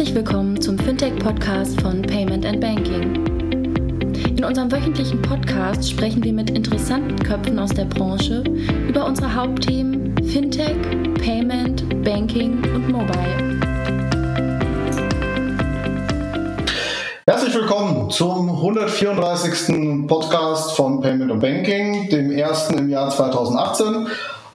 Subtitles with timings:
[0.00, 3.22] Herzlich willkommen zum Fintech-Podcast von Payment and Banking.
[4.34, 8.42] In unserem wöchentlichen Podcast sprechen wir mit interessanten Köpfen aus der Branche
[8.88, 10.74] über unsere Hauptthemen Fintech,
[11.22, 13.60] Payment, Banking und Mobile.
[17.26, 20.08] Herzlich willkommen zum 134.
[20.08, 24.06] Podcast von Payment und Banking, dem ersten im Jahr 2018.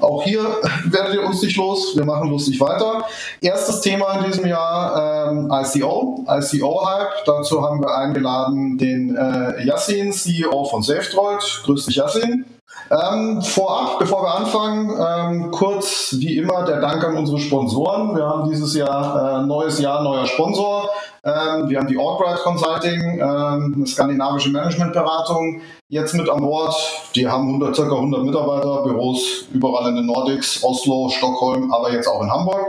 [0.05, 0.41] Auch hier
[0.85, 1.95] werdet ihr uns nicht los.
[1.95, 3.05] Wir machen lustig weiter.
[3.41, 7.25] Erstes Thema in diesem Jahr ähm, ICO, ICO-Hype.
[7.25, 11.61] Dazu haben wir eingeladen den äh, Yassin, CEO von SafeDroid.
[11.65, 12.45] Grüß dich, Yassin.
[12.91, 18.15] Ähm, vorab, bevor wir anfangen, ähm, kurz wie immer der Dank an unsere Sponsoren.
[18.15, 20.89] Wir haben dieses Jahr äh, neues Jahr, neuer Sponsor.
[21.23, 26.75] Ähm, wir haben die Albright Consulting, ähm, eine skandinavische Managementberatung, jetzt mit an Bord.
[27.15, 27.83] Die haben 100, ca.
[27.83, 32.67] 100 Mitarbeiter, Büros überall in den Nordics, Oslo, Stockholm, aber jetzt auch in Hamburg.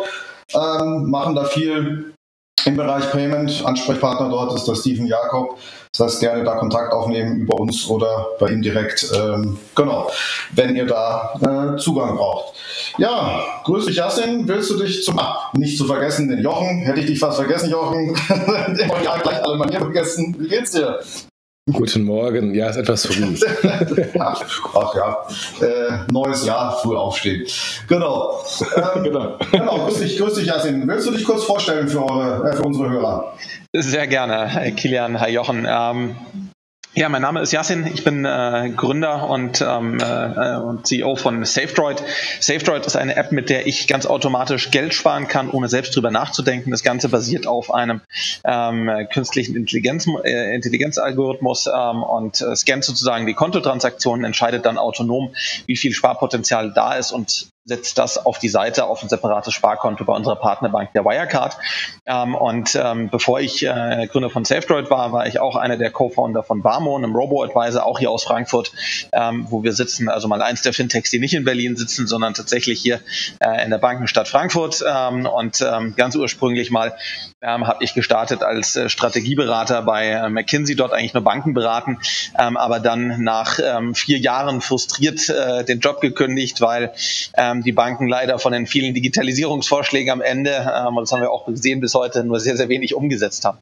[0.55, 2.15] Ähm, machen da viel
[2.65, 3.64] im Bereich Payment.
[3.64, 5.58] Ansprechpartner dort ist der Steven Jakob.
[5.92, 9.11] Das heißt, gerne da Kontakt aufnehmen über uns oder bei ihm direkt.
[9.14, 10.11] Ähm, genau,
[10.53, 12.55] wenn ihr da äh, Zugang braucht.
[12.98, 14.47] Ja, grüß dich, Jasin.
[14.47, 16.80] Willst du dich zum, ah, nicht zu vergessen, den Jochen.
[16.80, 18.14] Hätte ich dich fast vergessen, Jochen.
[19.05, 20.36] ja, gleich alle Manier vergessen.
[20.39, 21.01] Wie geht's dir?
[21.72, 23.34] Guten Morgen, ja, ist etwas früh.
[24.20, 25.27] Ach ja,
[25.67, 27.45] äh, neues Jahr, früh aufstehen.
[27.89, 28.41] Genau.
[28.77, 29.36] Ähm, genau.
[29.50, 29.86] genau.
[29.86, 30.86] Grüß dich, grüß dich, Yasin.
[30.86, 33.33] Willst du dich kurz vorstellen für, eure, äh, für unsere Hörer?
[33.73, 35.67] Sehr gerne, Herr Kilian, Herr Jochen.
[35.69, 36.14] Ähm,
[36.97, 37.86] ja, mein Name ist Yasin.
[37.86, 42.02] Ich bin äh, Gründer und, ähm, äh, und CEO von SafeDroid.
[42.41, 46.11] SafeDroid ist eine App, mit der ich ganz automatisch Geld sparen kann, ohne selbst drüber
[46.11, 46.70] nachzudenken.
[46.70, 48.00] Das Ganze basiert auf einem
[48.44, 55.34] ähm, künstlichen Intelligenz, äh, Intelligenzalgorithmus ähm, und äh, scannt sozusagen die Kontotransaktionen, entscheidet dann autonom,
[55.67, 60.05] wie viel Sparpotenzial da ist und setzt das auf die Seite auf ein separates Sparkonto
[60.05, 61.59] bei unserer Partnerbank der Wirecard.
[62.06, 65.91] Ähm, und ähm, bevor ich äh, Gründer von SafeDroid war, war ich auch einer der
[65.91, 68.73] Co-Founder von Barmo, einem Robo-Advisor, auch hier aus Frankfurt,
[69.13, 70.08] ähm, wo wir sitzen.
[70.08, 73.01] Also mal eins der Fintechs, die nicht in Berlin sitzen, sondern tatsächlich hier
[73.40, 74.85] äh, in der Bankenstadt Frankfurt.
[74.89, 76.96] Ähm, und ähm, ganz ursprünglich mal
[77.42, 81.98] ähm, habe ich gestartet als äh, Strategieberater bei äh, McKinsey, dort eigentlich nur Banken beraten,
[82.39, 86.92] ähm, aber dann nach ähm, vier Jahren frustriert äh, den Job gekündigt, weil
[87.35, 91.30] ähm, die Banken leider von den vielen Digitalisierungsvorschlägen am Ende, ähm, und das haben wir
[91.30, 93.58] auch gesehen bis heute, nur sehr, sehr wenig umgesetzt haben.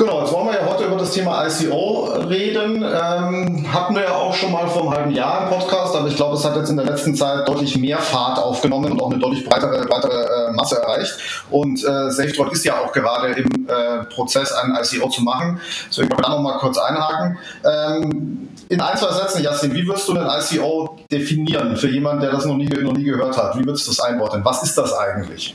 [0.00, 2.76] Genau, jetzt wollen wir ja heute über das Thema ICO reden.
[2.76, 6.16] Ähm, hatten wir ja auch schon mal vor einem halben Jahr im Podcast, aber ich
[6.16, 9.20] glaube, es hat jetzt in der letzten Zeit deutlich mehr Fahrt aufgenommen und auch eine
[9.20, 11.18] deutlich breitere, breitere äh, Masse erreicht.
[11.50, 15.60] Und äh, SafeDroid ist ja auch gerade im äh, Prozess, ein ICO zu machen.
[15.90, 17.36] Deswegen wollen wir da nochmal kurz einhaken.
[17.62, 22.30] Ähm, in ein, zwei Sätzen, Jasmin, wie würdest du ein ICO definieren für jemanden, der
[22.30, 23.58] das noch nie, noch nie gehört hat?
[23.58, 24.42] Wie würdest du das einordnen?
[24.46, 25.54] Was ist das eigentlich?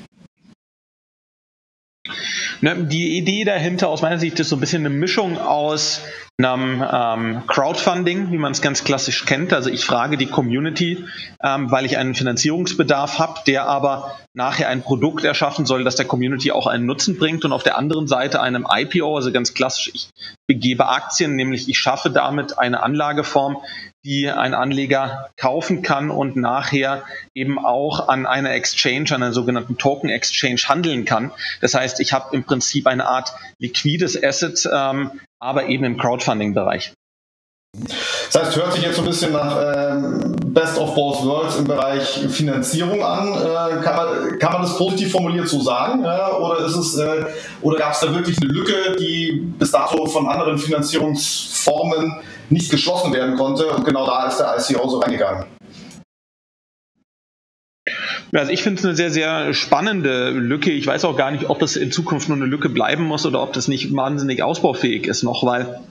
[2.66, 6.02] Ne, die Idee dahinter aus meiner Sicht ist so ein bisschen eine Mischung aus
[6.40, 9.54] einem ähm, Crowdfunding, wie man es ganz klassisch kennt.
[9.54, 11.06] Also ich frage die Community,
[11.44, 16.08] ähm, weil ich einen Finanzierungsbedarf habe, der aber nachher ein Produkt erschaffen soll, das der
[16.08, 17.46] Community auch einen Nutzen bringt.
[17.46, 20.10] Und auf der anderen Seite einem IPO, also ganz klassisch, ich
[20.48, 23.58] begebe Aktien, nämlich ich schaffe damit eine Anlageform,
[24.06, 29.78] die ein Anleger kaufen kann und nachher eben auch an einer Exchange, an einer sogenannten
[29.78, 31.32] Token Exchange handeln kann.
[31.60, 36.94] Das heißt, ich habe im Prinzip eine Art liquides Asset, ähm, aber eben im Crowdfunding-Bereich.
[38.32, 41.66] Das heißt, hört sich jetzt so ein bisschen nach ähm, Best of Both Worlds im
[41.66, 43.28] Bereich Finanzierung an.
[43.34, 46.04] Äh, kann, man, kann man das positiv formuliert so sagen?
[46.06, 46.38] Ja?
[46.38, 47.26] Oder ist es, äh,
[47.62, 53.14] oder gab es da wirklich eine Lücke, die bis dato von anderen Finanzierungsformen nicht geschlossen
[53.14, 53.68] werden konnte?
[53.68, 55.46] Und genau da ist der ICO so reingegangen.
[58.34, 60.72] Also ich finde es eine sehr, sehr spannende Lücke.
[60.72, 63.44] Ich weiß auch gar nicht, ob das in Zukunft nur eine Lücke bleiben muss oder
[63.44, 65.82] ob das nicht wahnsinnig ausbaufähig ist noch, weil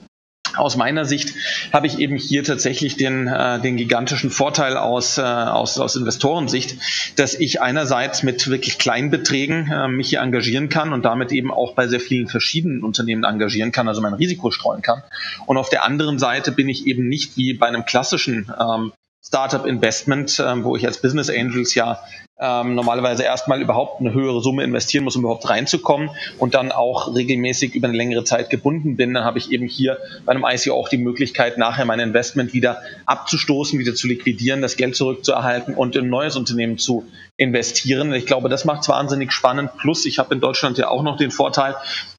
[0.57, 1.33] aus meiner Sicht
[1.71, 6.77] habe ich eben hier tatsächlich den, äh, den gigantischen Vorteil aus, äh, aus, aus Investorensicht,
[7.17, 11.51] dass ich einerseits mit wirklich kleinen Beträgen äh, mich hier engagieren kann und damit eben
[11.51, 15.03] auch bei sehr vielen verschiedenen Unternehmen engagieren kann, also mein Risiko streuen kann.
[15.45, 18.91] Und auf der anderen Seite bin ich eben nicht wie bei einem klassischen ähm,
[19.25, 21.99] Startup Investment, ähm, wo ich als Business Angels ja
[22.39, 27.15] ähm, normalerweise erstmal überhaupt eine höhere Summe investieren muss, um überhaupt reinzukommen und dann auch
[27.15, 30.73] regelmäßig über eine längere Zeit gebunden bin, dann habe ich eben hier bei einem ICO
[30.73, 35.95] auch die Möglichkeit, nachher mein Investment wieder abzustoßen, wieder zu liquidieren, das Geld zurückzuerhalten und
[35.95, 37.05] in ein neues Unternehmen zu
[37.37, 38.13] investieren.
[38.13, 39.71] Ich glaube, das macht es wahnsinnig spannend.
[39.77, 41.75] Plus, ich habe in Deutschland ja auch noch den Vorteil,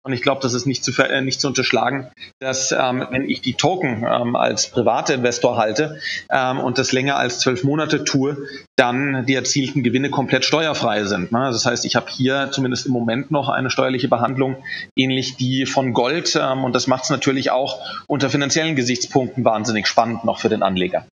[0.07, 3.41] und ich glaube, das ist nicht zu, äh, nicht zu unterschlagen, dass ähm, wenn ich
[3.41, 5.99] die Token ähm, als privater Investor halte
[6.31, 8.37] ähm, und das länger als zwölf Monate tue,
[8.77, 11.33] dann die erzielten Gewinne Gewinne komplett steuerfrei sind.
[11.33, 11.51] Ne?
[11.53, 14.57] Das heißt, ich habe hier zumindest im Moment noch eine steuerliche Behandlung,
[14.97, 16.39] ähnlich die von Gold.
[16.41, 20.63] Ähm, und das macht es natürlich auch unter finanziellen Gesichtspunkten wahnsinnig spannend noch für den
[20.63, 21.07] Anleger.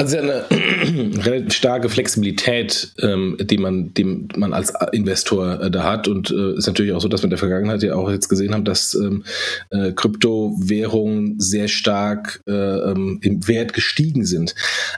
[0.00, 4.04] Also eine relativ starke Flexibilität, ähm, die man, die
[4.34, 6.08] man als Investor äh, da hat.
[6.08, 8.54] Und äh, ist natürlich auch so, dass wir in der Vergangenheit ja auch jetzt gesehen
[8.54, 9.24] haben, dass ähm,
[9.68, 14.54] äh, Kryptowährungen sehr stark äh, ähm, im Wert gestiegen sind.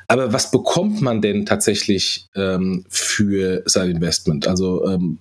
[0.06, 4.46] Aber was bekommt man denn tatsächlich ähm, für sein Investment?
[4.46, 5.18] Also ähm,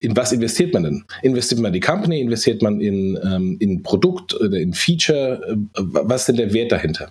[0.00, 1.04] in was investiert man denn?
[1.22, 2.20] Investiert man in die Company?
[2.20, 5.40] Investiert man in, ähm, in Produkt oder in Feature?
[5.48, 7.08] Äh, was ist denn der Wert dahinter?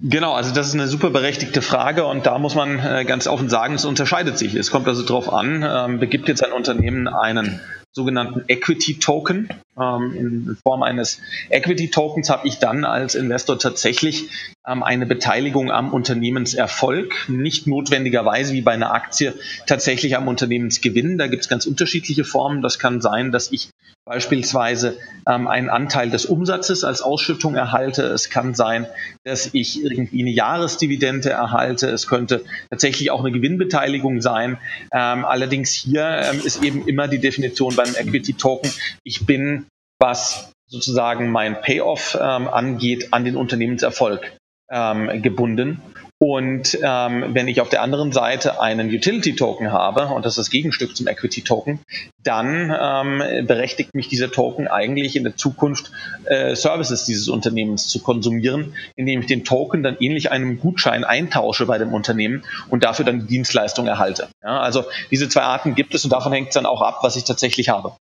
[0.00, 3.48] Genau, also das ist eine super berechtigte Frage und da muss man äh, ganz offen
[3.48, 4.54] sagen, es unterscheidet sich.
[4.54, 7.60] Es kommt also darauf an, ähm, begibt jetzt ein Unternehmen einen
[7.92, 9.48] sogenannten Equity Token.
[9.76, 14.28] Ähm, in Form eines Equity Tokens habe ich dann als Investor tatsächlich
[14.66, 19.34] ähm, eine Beteiligung am Unternehmenserfolg, nicht notwendigerweise wie bei einer Aktie
[19.66, 21.18] tatsächlich am Unternehmensgewinn.
[21.18, 22.62] Da gibt es ganz unterschiedliche Formen.
[22.62, 23.70] Das kann sein, dass ich
[24.08, 28.04] beispielsweise ähm, einen Anteil des Umsatzes als Ausschüttung erhalte.
[28.04, 28.86] Es kann sein,
[29.24, 31.88] dass ich irgendwie eine Jahresdividende erhalte.
[31.90, 34.58] Es könnte tatsächlich auch eine Gewinnbeteiligung sein.
[34.92, 38.70] Ähm, allerdings hier ähm, ist eben immer die Definition beim Equity Token,
[39.04, 39.66] ich bin,
[40.00, 44.32] was sozusagen mein Payoff ähm, angeht, an den Unternehmenserfolg
[44.70, 45.82] ähm, gebunden.
[46.20, 50.50] Und ähm, wenn ich auf der anderen Seite einen Utility-Token habe, und das ist das
[50.50, 51.78] Gegenstück zum Equity-Token,
[52.24, 55.92] dann ähm, berechtigt mich dieser Token eigentlich in der Zukunft
[56.24, 61.66] äh, Services dieses Unternehmens zu konsumieren, indem ich den Token dann ähnlich einem Gutschein eintausche
[61.66, 64.28] bei dem Unternehmen und dafür dann die Dienstleistung erhalte.
[64.42, 67.14] Ja, also diese zwei Arten gibt es und davon hängt es dann auch ab, was
[67.14, 67.92] ich tatsächlich habe.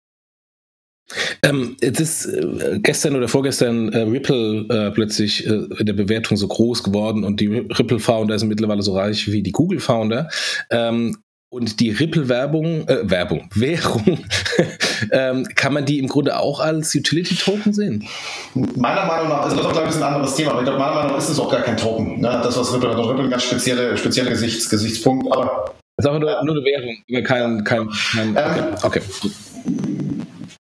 [1.42, 6.38] Ähm, es ist äh, gestern oder vorgestern äh, Ripple äh, plötzlich äh, in der Bewertung
[6.38, 10.30] so groß geworden und die Ripple-Founder sind mittlerweile so reich wie die Google-Founder.
[10.70, 11.18] Ähm,
[11.50, 14.20] und die Ripple-Werbung, äh, Werbung, Währung,
[15.12, 18.06] ähm, kann man die im Grunde auch als Utility-Token sehen?
[18.54, 20.96] Meiner Meinung nach, also das ist glaube ich ein anderes Thema, aber ich glaube, meiner
[20.96, 22.20] Meinung nach ist es auch gar kein Token.
[22.20, 22.42] Ne?
[22.44, 25.74] Das, was Ripple hat, Ripple ein ganz spezieller spezielle Gesichts, Gesichtspunkt, aber.
[25.96, 29.02] Das ist einfach nur, nur eine Währung, kein, kein, kein ähm, okay.
[29.24, 29.32] okay.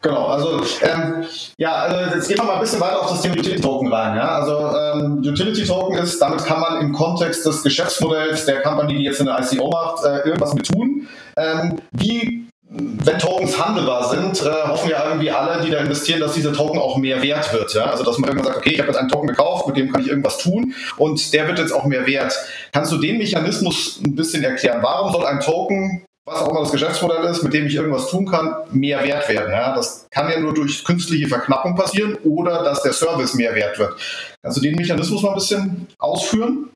[0.02, 1.26] Genau, also ähm,
[1.58, 4.16] ja, also jetzt gehen wir mal ein bisschen weiter auf das Thema Utility Token rein.
[4.16, 4.28] Ja?
[4.40, 9.04] Also ähm, Utility Token ist, damit kann man im Kontext des Geschäftsmodells der Company, die
[9.04, 11.08] jetzt eine ICO macht, äh, irgendwas mit tun.
[11.38, 16.34] Ähm, wie wenn Tokens handelbar sind, äh, hoffen ja irgendwie alle, die da investieren, dass
[16.34, 17.74] dieser Token auch mehr wert wird.
[17.74, 17.86] Ja?
[17.86, 20.02] Also dass man irgendwann sagt, okay, ich habe jetzt einen Token gekauft, mit dem kann
[20.02, 22.34] ich irgendwas tun und der wird jetzt auch mehr wert.
[22.74, 24.80] Kannst du den Mechanismus ein bisschen erklären?
[24.82, 28.26] Warum soll ein Token was auch immer das Geschäftsmodell ist, mit dem ich irgendwas tun
[28.26, 29.52] kann, mehr wert werden.
[29.52, 29.76] Ja?
[29.76, 33.96] Das kann ja nur durch künstliche Verknappung passieren oder dass der Service mehr wert wird.
[34.42, 36.72] Kannst du den Mechanismus mal ein bisschen ausführen?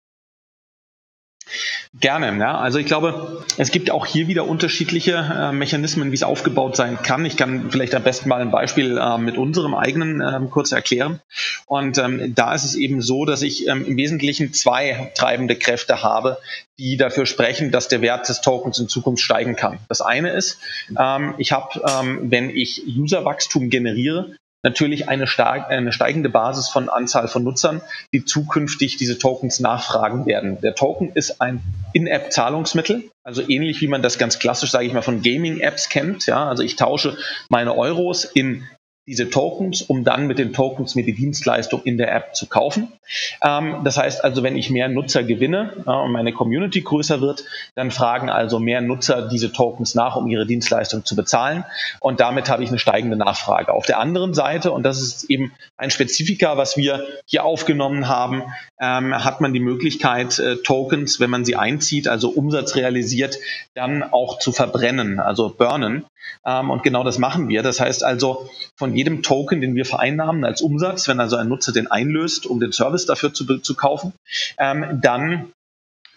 [1.97, 2.56] Gerne, ja.
[2.59, 7.01] Also ich glaube, es gibt auch hier wieder unterschiedliche äh, Mechanismen, wie es aufgebaut sein
[7.01, 7.25] kann.
[7.25, 11.19] Ich kann vielleicht am besten mal ein Beispiel äh, mit unserem eigenen äh, kurz erklären.
[11.65, 16.03] Und ähm, da ist es eben so, dass ich ähm, im Wesentlichen zwei treibende Kräfte
[16.03, 16.38] habe,
[16.77, 19.80] die dafür sprechen, dass der Wert des Tokens in Zukunft steigen kann.
[19.89, 20.59] Das eine ist,
[20.95, 25.26] ähm, ich habe, ähm, wenn ich Userwachstum generiere, natürlich eine,
[25.70, 27.82] eine steigende Basis von Anzahl von Nutzern,
[28.14, 30.60] die zukünftig diese Tokens nachfragen werden.
[30.62, 31.62] Der Token ist ein
[31.94, 36.25] In-App-Zahlungsmittel, also ähnlich wie man das ganz klassisch, sage ich mal, von Gaming-Apps kennt.
[36.25, 37.18] Ja, also ich tausche
[37.50, 38.68] meine Euros in
[39.10, 42.94] diese Tokens, um dann mit den Tokens mir die Dienstleistung in der App zu kaufen.
[43.44, 47.44] Ähm, das heißt also, wenn ich mehr Nutzer gewinne äh, und meine Community größer wird,
[47.74, 51.66] dann fragen also mehr Nutzer diese Tokens nach, um ihre Dienstleistung zu bezahlen.
[52.00, 53.74] Und damit habe ich eine steigende Nachfrage.
[53.74, 58.44] Auf der anderen Seite, und das ist eben ein Spezifika, was wir hier aufgenommen haben,
[58.80, 63.39] ähm, hat man die Möglichkeit, äh, Tokens, wenn man sie einzieht, also Umsatz realisiert,
[63.74, 66.06] dann auch zu verbrennen, also burnen.
[66.46, 67.63] Ähm, und genau das machen wir.
[67.63, 71.72] Das heißt also, von jedem Token, den wir vereinnahmen als Umsatz, wenn also ein Nutzer
[71.72, 74.12] den einlöst, um den Service dafür zu, zu kaufen,
[74.58, 75.53] ähm, dann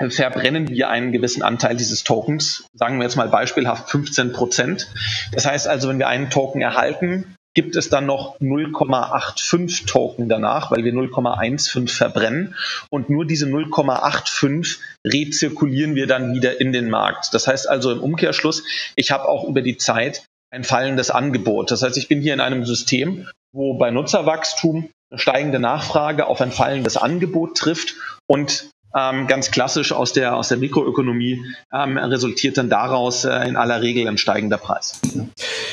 [0.08, 4.88] verbrennen wir einen gewissen Anteil dieses Tokens, sagen wir jetzt mal beispielhaft 15 Prozent.
[5.30, 10.72] Das heißt also, wenn wir einen Token erhalten, gibt es dann noch 0,85 Token danach,
[10.72, 12.56] weil wir 0,15 verbrennen
[12.90, 17.32] und nur diese 0,85 rezirkulieren wir dann wieder in den Markt.
[17.32, 18.64] Das heißt also im Umkehrschluss,
[18.96, 21.70] ich habe auch über die Zeit ein fallendes Angebot.
[21.70, 26.40] Das heißt, ich bin hier in einem System, wo bei Nutzerwachstum eine steigende Nachfrage auf
[26.40, 27.94] ein fallendes Angebot trifft
[28.26, 33.56] und ähm, ganz klassisch aus der, aus der Mikroökonomie, ähm, resultiert dann daraus äh, in
[33.56, 35.00] aller Regel ein steigender Preis.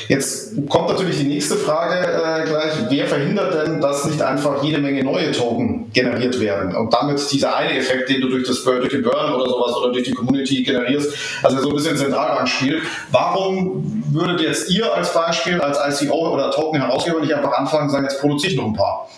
[0.08, 2.72] Jetzt kommt natürlich die nächste Frage äh, gleich.
[2.88, 7.56] Wer verhindert denn, dass nicht einfach jede Menge neue Token generiert werden und damit dieser
[7.56, 10.62] eine Effekt, den du durch, das, durch den Burn oder sowas oder durch die Community
[10.62, 12.82] generierst, also so ein bisschen Zentralbankspiel.
[13.10, 18.04] Warum würdet jetzt ihr als Beispiel, als ICO oder Token-Herausgeber nicht einfach anfangen und sagen,
[18.04, 19.08] jetzt produziere ich noch ein paar?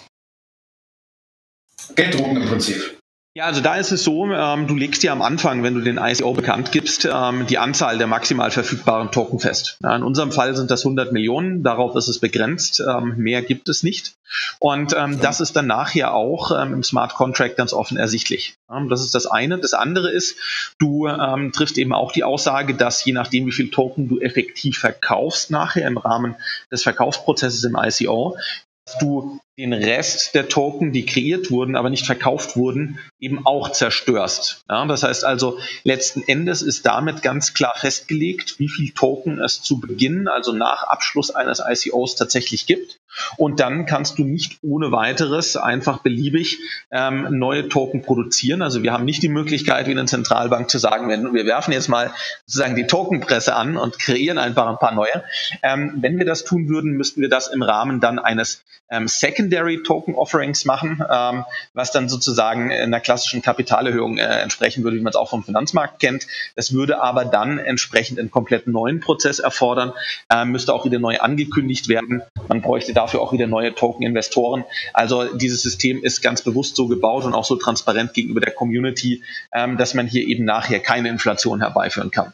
[1.94, 3.01] Geld drucken im Prinzip.
[3.34, 5.96] Ja, also da ist es so, ähm, du legst dir am Anfang, wenn du den
[5.96, 9.78] ICO bekannt gibst, ähm, die Anzahl der maximal verfügbaren Token fest.
[9.82, 13.70] Ja, in unserem Fall sind das 100 Millionen, darauf ist es begrenzt, ähm, mehr gibt
[13.70, 14.16] es nicht.
[14.58, 18.56] Und ähm, das ist dann nachher auch ähm, im Smart Contract ganz offen ersichtlich.
[18.90, 19.58] das ist das eine.
[19.58, 20.36] Das andere ist,
[20.78, 24.76] du ähm, triffst eben auch die Aussage, dass je nachdem, wie viel Token du effektiv
[24.78, 26.36] verkaufst nachher im Rahmen
[26.70, 28.36] des Verkaufsprozesses im ICO,
[29.00, 34.64] du den Rest der Token, die kreiert wurden, aber nicht verkauft wurden, eben auch zerstörst.
[34.68, 39.62] Ja, das heißt also, letzten Endes ist damit ganz klar festgelegt, wie viel Token es
[39.62, 42.99] zu Beginn, also nach Abschluss eines ICOs tatsächlich gibt.
[43.37, 46.59] Und dann kannst du nicht ohne weiteres einfach beliebig
[46.90, 48.62] ähm, neue Token produzieren.
[48.62, 51.88] Also wir haben nicht die Möglichkeit, wie eine Zentralbank zu sagen, wenn, wir werfen jetzt
[51.88, 52.12] mal
[52.47, 55.25] sozusagen die Tokenpresse an und kreieren einfach ein paar neue.
[55.62, 59.41] Ähm, wenn wir das tun würden, müssten wir das im Rahmen dann eines ähm, Second
[59.42, 61.44] Secondary Token Offerings machen, ähm,
[61.75, 65.99] was dann sozusagen einer klassischen Kapitalerhöhung äh, entsprechen würde, wie man es auch vom Finanzmarkt
[65.99, 66.26] kennt.
[66.54, 69.92] Das würde aber dann entsprechend einen komplett neuen Prozess erfordern,
[70.30, 72.22] äh, müsste auch wieder neu angekündigt werden.
[72.49, 74.64] Man bräuchte dafür auch wieder neue Token-Investoren.
[74.94, 79.22] Also dieses System ist ganz bewusst so gebaut und auch so transparent gegenüber der Community,
[79.52, 82.32] ähm, dass man hier eben nachher keine Inflation herbeiführen kann.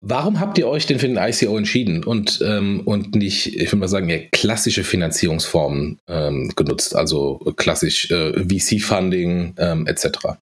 [0.00, 3.78] Warum habt ihr euch denn für den ICO entschieden und, ähm, und nicht, ich würde
[3.78, 10.38] mal sagen, ja, klassische Finanzierungsformen ähm, genutzt, also klassisch äh, VC-Funding ähm, etc.?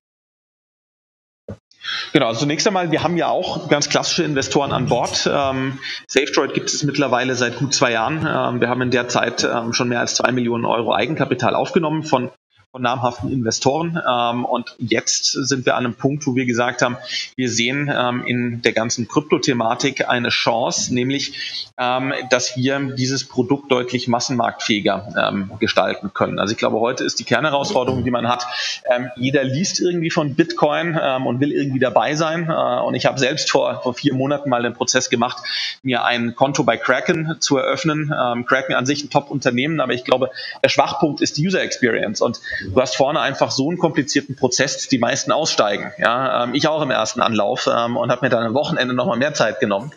[2.13, 5.27] Genau, also zunächst einmal, wir haben ja auch ganz klassische Investoren an Bord.
[5.31, 8.17] Ähm, SafeDroid gibt es mittlerweile seit gut zwei Jahren.
[8.17, 12.03] Ähm, wir haben in der Zeit ähm, schon mehr als zwei Millionen Euro Eigenkapital aufgenommen
[12.03, 12.29] von
[12.71, 13.99] von namhaften Investoren.
[14.07, 16.97] Ähm, und jetzt sind wir an einem Punkt, wo wir gesagt haben,
[17.35, 23.71] wir sehen ähm, in der ganzen Kryptothematik eine Chance, nämlich, ähm, dass wir dieses Produkt
[23.71, 26.39] deutlich massenmarktfähiger ähm, gestalten können.
[26.39, 28.45] Also ich glaube, heute ist die Kernherausforderung, die man hat,
[28.93, 32.49] ähm, jeder liest irgendwie von Bitcoin ähm, und will irgendwie dabei sein.
[32.49, 35.37] Äh, und ich habe selbst vor, vor vier Monaten mal den Prozess gemacht,
[35.83, 38.13] mir ein Konto bei Kraken zu eröffnen.
[38.47, 40.31] Kraken an sich ein Top-Unternehmen, aber ich glaube,
[40.63, 42.21] der Schwachpunkt ist die User Experience.
[42.21, 45.91] Und Du hast vorne einfach so einen komplizierten Prozess, dass die meisten aussteigen.
[45.97, 49.17] Ja, ähm, ich auch im ersten Anlauf ähm, und habe mir dann am Wochenende nochmal
[49.17, 49.91] mehr Zeit genommen.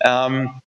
[0.00, 0.60] Ähm,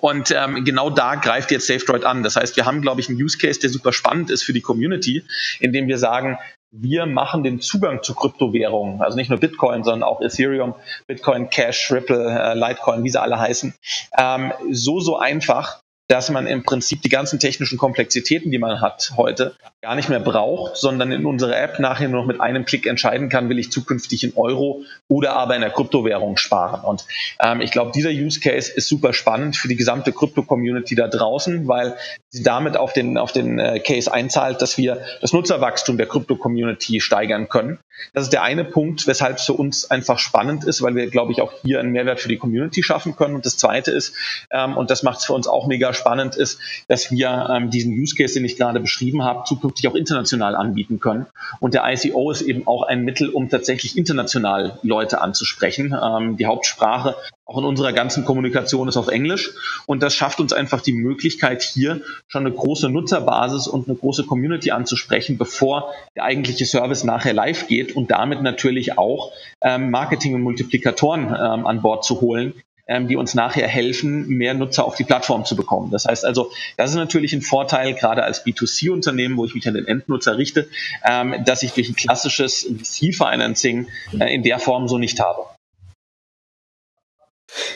[0.00, 2.22] und ähm, genau da greift jetzt SafeDroid an.
[2.22, 4.60] Das heißt, wir haben, glaube ich, einen Use Case, der super spannend ist für die
[4.60, 5.24] Community,
[5.60, 6.38] indem wir sagen,
[6.70, 10.74] wir machen den Zugang zu Kryptowährungen, also nicht nur Bitcoin, sondern auch Ethereum,
[11.06, 13.74] Bitcoin Cash, Ripple, äh, Litecoin, wie sie alle heißen,
[14.18, 19.12] ähm, so, so einfach, dass man im Prinzip die ganzen technischen Komplexitäten, die man hat
[19.16, 22.86] heute, gar nicht mehr braucht, sondern in unserer App nachher nur noch mit einem Klick
[22.86, 26.80] entscheiden kann, will ich zukünftig in Euro oder aber in der Kryptowährung sparen.
[26.82, 27.04] Und
[27.40, 31.68] ähm, ich glaube, dieser Use Case ist super spannend für die gesamte Krypto-Community da draußen,
[31.68, 31.96] weil
[32.30, 37.00] sie damit auf den, auf den äh, Case einzahlt, dass wir das Nutzerwachstum der Krypto-Community
[37.00, 37.78] steigern können.
[38.12, 41.32] Das ist der eine Punkt, weshalb es für uns einfach spannend ist, weil wir, glaube
[41.32, 43.34] ich, auch hier einen Mehrwert für die Community schaffen können.
[43.34, 44.14] Und das zweite ist,
[44.50, 47.92] ähm, und das macht es für uns auch mega spannend, ist, dass wir ähm, diesen
[47.94, 51.26] Use Case, den ich gerade beschrieben habe, zukünftig auch international anbieten können.
[51.60, 55.96] Und der ICO ist eben auch ein Mittel, um tatsächlich international Leute anzusprechen.
[56.00, 57.16] Ähm, die Hauptsprache
[57.48, 59.54] auch in unserer ganzen Kommunikation ist auf Englisch.
[59.86, 64.24] Und das schafft uns einfach die Möglichkeit, hier schon eine große Nutzerbasis und eine große
[64.24, 70.34] Community anzusprechen, bevor der eigentliche Service nachher live geht und damit natürlich auch ähm, Marketing
[70.34, 72.52] und Multiplikatoren ähm, an Bord zu holen,
[72.86, 75.90] ähm, die uns nachher helfen, mehr Nutzer auf die Plattform zu bekommen.
[75.90, 79.72] Das heißt also, das ist natürlich ein Vorteil, gerade als B2C-Unternehmen, wo ich mich an
[79.72, 80.68] den Endnutzer richte,
[81.02, 83.88] ähm, dass ich durch ein klassisches VC-Financing
[84.20, 85.46] äh, in der Form so nicht habe.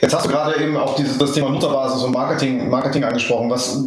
[0.00, 3.50] Jetzt hast du gerade eben auch dieses, das Thema Nutzerbasis und Marketing, Marketing angesprochen.
[3.50, 3.78] Was,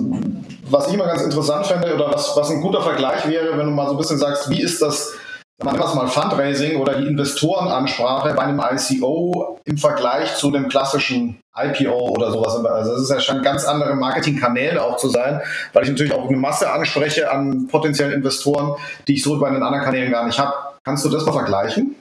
[0.69, 3.71] was ich immer ganz interessant fände oder was, was ein guter Vergleich wäre, wenn du
[3.71, 5.13] mal so ein bisschen sagst, wie ist das
[5.63, 11.39] man das mal Fundraising oder die Investorenansprache bei einem ICO im Vergleich zu dem klassischen
[11.57, 12.63] IPO oder sowas.
[12.65, 16.27] Also das ist ja schon ganz andere Marketingkanäle auch zu sein, weil ich natürlich auch
[16.27, 18.75] eine Masse anspreche an potenziellen Investoren,
[19.07, 20.53] die ich so bei den anderen Kanälen gar nicht habe.
[20.83, 21.95] Kannst du das mal vergleichen?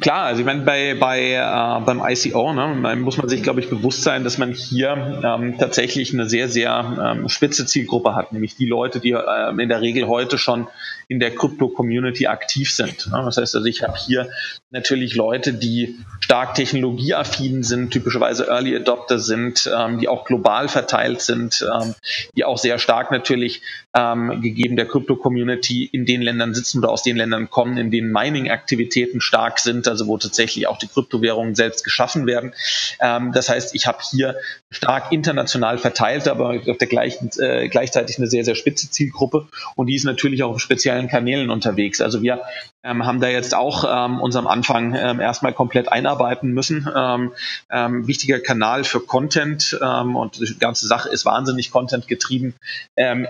[0.00, 3.70] Klar, also ich meine, bei, bei äh, beim ICO ne, muss man sich, glaube ich,
[3.70, 8.56] bewusst sein, dass man hier ähm, tatsächlich eine sehr, sehr ähm, spitze Zielgruppe hat, nämlich
[8.56, 10.68] die Leute, die ähm, in der Regel heute schon
[11.10, 13.08] in der Krypto-Community aktiv sind.
[13.10, 14.30] Das heißt also, ich habe hier
[14.70, 21.20] natürlich Leute, die stark technologieaffin sind, typischerweise Early Adopter sind, ähm, die auch global verteilt
[21.20, 21.96] sind, ähm,
[22.36, 23.60] die auch sehr stark natürlich
[23.92, 28.12] ähm, gegeben der Krypto-Community in den Ländern sitzen oder aus den Ländern kommen, in denen
[28.12, 32.54] Mining-Aktivitäten stark sind, also wo tatsächlich auch die Kryptowährungen selbst geschaffen werden.
[33.00, 34.36] Das heißt, ich habe hier
[34.70, 39.88] stark international verteilt, aber auf der gleichen, äh, gleichzeitig eine sehr, sehr spitze Zielgruppe und
[39.88, 42.00] die ist natürlich auch auf speziellen Kanälen unterwegs.
[42.00, 42.40] Also wir
[42.82, 46.88] ähm, haben da jetzt auch ähm, uns Anfang ähm, erstmal komplett einarbeiten müssen.
[46.94, 47.32] Ähm,
[47.70, 52.54] ähm, wichtiger Kanal für Content ähm, und die ganze Sache ist wahnsinnig Content getrieben,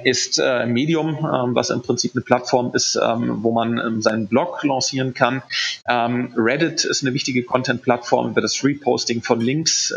[0.04, 1.18] ist äh, Medium,
[1.54, 5.42] was im Prinzip eine Plattform ist, wo man seinen Blog lancieren kann.
[5.86, 9.92] Reddit ist eine wichtige Content-Plattform über das Reposting von Links.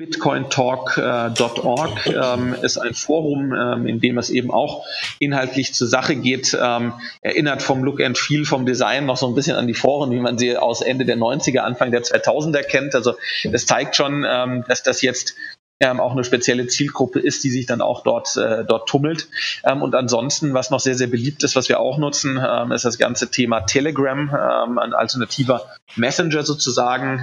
[0.00, 4.86] Bitcointalk.org ähm, ist ein Forum, ähm, in dem es eben auch
[5.18, 6.56] inhaltlich zur Sache geht.
[6.58, 10.10] Ähm, erinnert vom Look and Feel, vom Design noch so ein bisschen an die Foren,
[10.10, 12.94] wie man sie aus Ende der 90er, Anfang der 2000er kennt.
[12.94, 15.34] Also das zeigt schon, ähm, dass das jetzt
[15.80, 19.28] ähm, auch eine spezielle Zielgruppe ist, die sich dann auch dort, äh, dort tummelt.
[19.64, 22.38] Ähm, und ansonsten, was noch sehr, sehr beliebt ist, was wir auch nutzen,
[22.72, 24.30] ist das ganze Thema Telegram,
[24.78, 25.66] ein alternativer
[25.96, 27.22] Messenger sozusagen,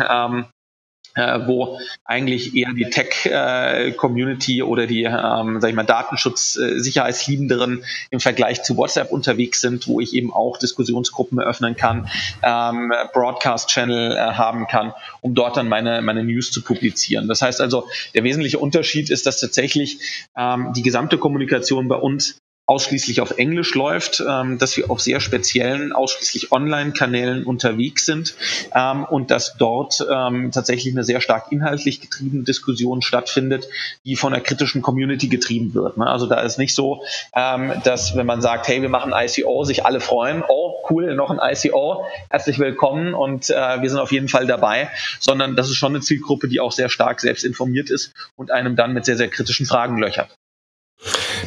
[1.18, 6.80] äh, wo eigentlich eher die Tech-Community äh, oder die, ähm, sag ich mal, Datenschutz, äh,
[6.80, 12.10] Sicherheitsliebenderen im Vergleich zu WhatsApp unterwegs sind, wo ich eben auch Diskussionsgruppen eröffnen kann,
[12.44, 17.28] ähm, Broadcast-Channel äh, haben kann, um dort dann meine, meine News zu publizieren.
[17.28, 20.00] Das heißt also, der wesentliche Unterschied ist, dass tatsächlich
[20.38, 25.22] ähm, die gesamte Kommunikation bei uns ausschließlich auf Englisch läuft, ähm, dass wir auf sehr
[25.22, 28.36] speziellen, ausschließlich Online-Kanälen unterwegs sind
[28.76, 33.70] ähm, und dass dort ähm, tatsächlich eine sehr stark inhaltlich getriebene Diskussion stattfindet,
[34.04, 35.98] die von der kritischen Community getrieben wird.
[35.98, 36.06] Ne?
[36.08, 39.86] Also da ist nicht so, ähm, dass wenn man sagt, hey, wir machen ICO, sich
[39.86, 44.28] alle freuen, oh cool, noch ein ICO, herzlich willkommen und äh, wir sind auf jeden
[44.28, 44.90] Fall dabei,
[45.22, 48.76] sondern das ist schon eine Zielgruppe, die auch sehr stark selbst informiert ist und einem
[48.76, 50.37] dann mit sehr, sehr kritischen Fragen löchert.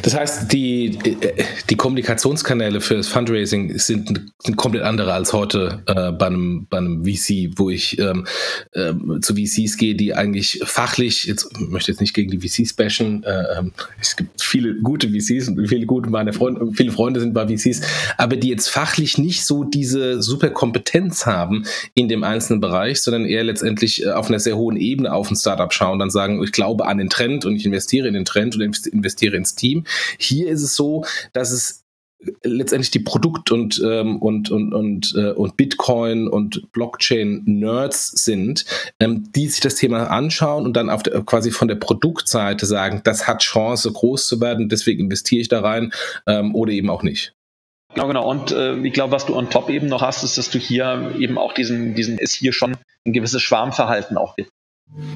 [0.01, 0.97] Das heißt, die,
[1.69, 6.77] die Kommunikationskanäle für das Fundraising sind, sind komplett andere als heute äh, bei, einem, bei
[6.77, 8.25] einem VC, wo ich ähm,
[8.73, 13.23] äh, zu VCs gehe, die eigentlich fachlich, jetzt möchte jetzt nicht gegen die VCs bashen,
[13.23, 17.33] äh, ähm, es gibt viele gute VCs und viele gute meine Freunde, viele Freunde sind
[17.33, 17.81] bei VCs,
[18.17, 23.25] aber die jetzt fachlich nicht so diese super Kompetenz haben in dem einzelnen Bereich, sondern
[23.25, 26.51] eher letztendlich äh, auf einer sehr hohen Ebene auf ein Startup schauen, dann sagen, ich
[26.51, 29.85] glaube an den Trend und ich investiere in den Trend und investiere ins Team.
[30.19, 31.81] Hier ist es so, dass es
[32.43, 38.65] letztendlich die Produkt- und, ähm, und, und, und, äh, und Bitcoin und Blockchain-Nerds sind,
[38.99, 43.01] ähm, die sich das Thema anschauen und dann auf der, quasi von der Produktseite sagen,
[43.03, 45.91] das hat Chance, groß zu werden, deswegen investiere ich da rein
[46.27, 47.33] ähm, oder eben auch nicht.
[47.93, 48.29] Genau, genau.
[48.29, 51.13] Und äh, ich glaube, was du on top eben noch hast, ist, dass du hier
[51.17, 54.35] eben auch diesen, diesen, ist hier schon ein gewisses Schwarmverhalten auch.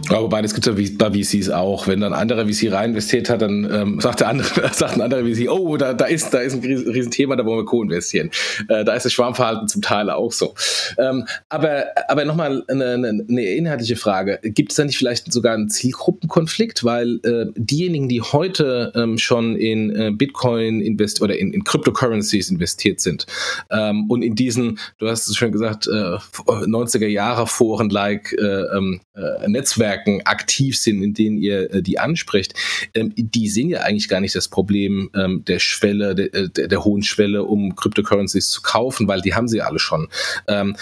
[0.09, 1.87] Ja, wobei das gibt es ja bei VCs auch.
[1.87, 5.01] Wenn dann ein anderer VC rein investiert hat, dann ähm, sagt der andere, sagt ein
[5.01, 8.31] anderer VC, oh, da, da ist, da ist ein Riesenthema, da wollen wir co-investieren.
[8.69, 10.53] Äh, da ist das Schwarmverhalten zum Teil auch so.
[10.97, 14.39] Ähm, aber aber nochmal eine, eine, inhaltliche Frage.
[14.43, 16.83] Gibt es da nicht vielleicht sogar einen Zielgruppenkonflikt?
[16.83, 22.49] Weil äh, diejenigen, die heute ähm, schon in äh, Bitcoin invest oder in, in Cryptocurrencies
[22.49, 23.25] investiert sind
[23.71, 28.77] ähm, und in diesen, du hast es schon gesagt, äh, 90er Jahre Foren like äh,
[28.77, 32.53] ähm, äh, Netzwerken aktiv sind, in denen ihr äh, die ansprecht,
[32.93, 36.67] ähm, die sehen ja eigentlich gar nicht das Problem ähm, der Schwelle, der, äh, der,
[36.67, 40.07] der, hohen Schwelle, um Cryptocurrencies zu kaufen, weil die haben sie alle schon.
[40.47, 40.75] Ähm,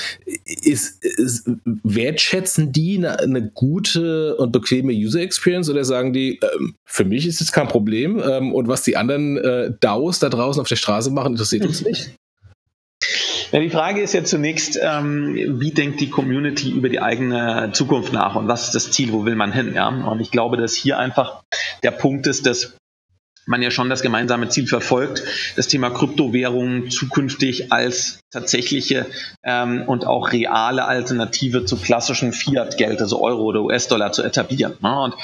[0.46, 6.76] ist, ist, wertschätzen die eine, eine, gute und bequeme User Experience oder sagen die, ähm,
[6.86, 10.62] für mich ist es kein Problem ähm, und was die anderen äh, DAOs da draußen
[10.62, 12.12] auf der Straße machen, interessiert uns nicht?
[13.54, 18.12] Ja, die Frage ist ja zunächst, ähm, wie denkt die Community über die eigene Zukunft
[18.12, 19.76] nach und was ist das Ziel, wo will man hin?
[19.76, 19.90] Ja?
[19.90, 21.44] Und ich glaube, dass hier einfach
[21.84, 22.76] der Punkt ist, dass
[23.46, 25.24] man ja schon das gemeinsame Ziel verfolgt,
[25.56, 29.06] das Thema Kryptowährungen zukünftig als tatsächliche
[29.44, 34.74] ähm, und auch reale Alternative zu klassischen Fiat-Geld, also Euro oder US-Dollar zu etablieren.
[34.82, 35.00] Ne?
[35.00, 35.16] Und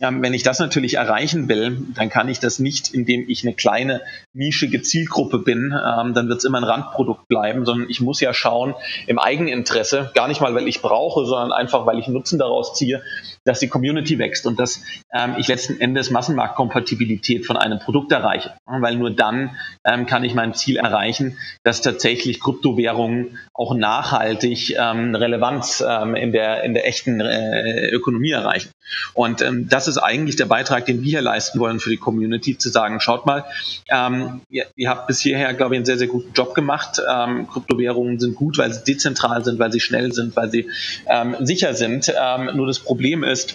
[0.00, 3.54] ähm, wenn ich das natürlich erreichen will, dann kann ich das nicht, indem ich eine
[3.54, 4.02] kleine
[4.34, 8.34] nischige Zielgruppe bin, ähm, dann wird es immer ein Randprodukt bleiben, sondern ich muss ja
[8.34, 8.74] schauen
[9.06, 13.02] im Eigeninteresse, gar nicht mal, weil ich brauche, sondern einfach, weil ich Nutzen daraus ziehe,
[13.44, 18.52] dass die Community wächst und dass ähm, ich letzten Endes Massenmarktkompatibilität von einem Produkt erreiche.
[18.66, 24.76] Weil nur dann ähm, kann ich mein Ziel erreichen, dass tatsächlich Krypto Kryptowährungen auch nachhaltig
[24.78, 28.70] ähm, Relevanz ähm, in, der, in der echten äh, Ökonomie erreichen.
[29.14, 32.56] Und ähm, das ist eigentlich der Beitrag, den wir hier leisten wollen für die Community,
[32.56, 33.44] zu sagen, schaut mal,
[33.90, 37.00] ähm, ihr, ihr habt bis hierher, glaube ich, einen sehr, sehr guten Job gemacht.
[37.08, 40.68] Ähm, Kryptowährungen sind gut, weil sie dezentral sind, weil sie schnell sind, weil sie
[41.06, 42.12] ähm, sicher sind.
[42.18, 43.54] Ähm, nur das Problem ist,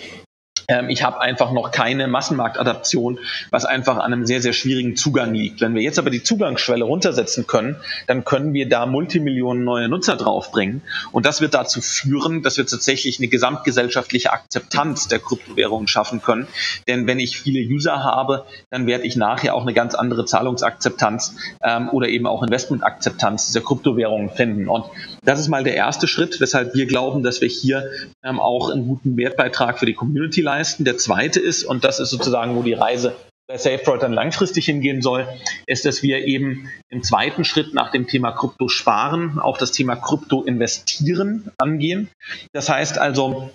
[0.88, 5.62] ich habe einfach noch keine Massenmarktadaption, was einfach an einem sehr, sehr schwierigen Zugang liegt.
[5.62, 7.76] Wenn wir jetzt aber die Zugangsschwelle runtersetzen können,
[8.08, 10.82] dann können wir da Multimillionen neue Nutzer draufbringen.
[11.12, 16.48] Und das wird dazu führen, dass wir tatsächlich eine gesamtgesellschaftliche Akzeptanz der Kryptowährungen schaffen können.
[16.88, 21.36] Denn wenn ich viele User habe, dann werde ich nachher auch eine ganz andere Zahlungsakzeptanz
[21.62, 24.70] ähm, oder eben auch Investmentakzeptanz dieser Kryptowährungen finden.
[24.70, 24.86] Und
[25.24, 27.90] das ist mal der erste Schritt, weshalb wir glauben, dass wir hier
[28.24, 30.86] ähm, auch einen guten Wertbeitrag für die Community leisten leisten.
[30.86, 33.16] Der zweite ist, und das ist sozusagen, wo die Reise
[33.48, 35.28] bei SafeDroid dann langfristig hingehen soll,
[35.66, 39.96] ist, dass wir eben im zweiten Schritt nach dem Thema Krypto sparen, auch das Thema
[39.96, 42.10] Krypto investieren angehen.
[42.54, 43.52] Das heißt also,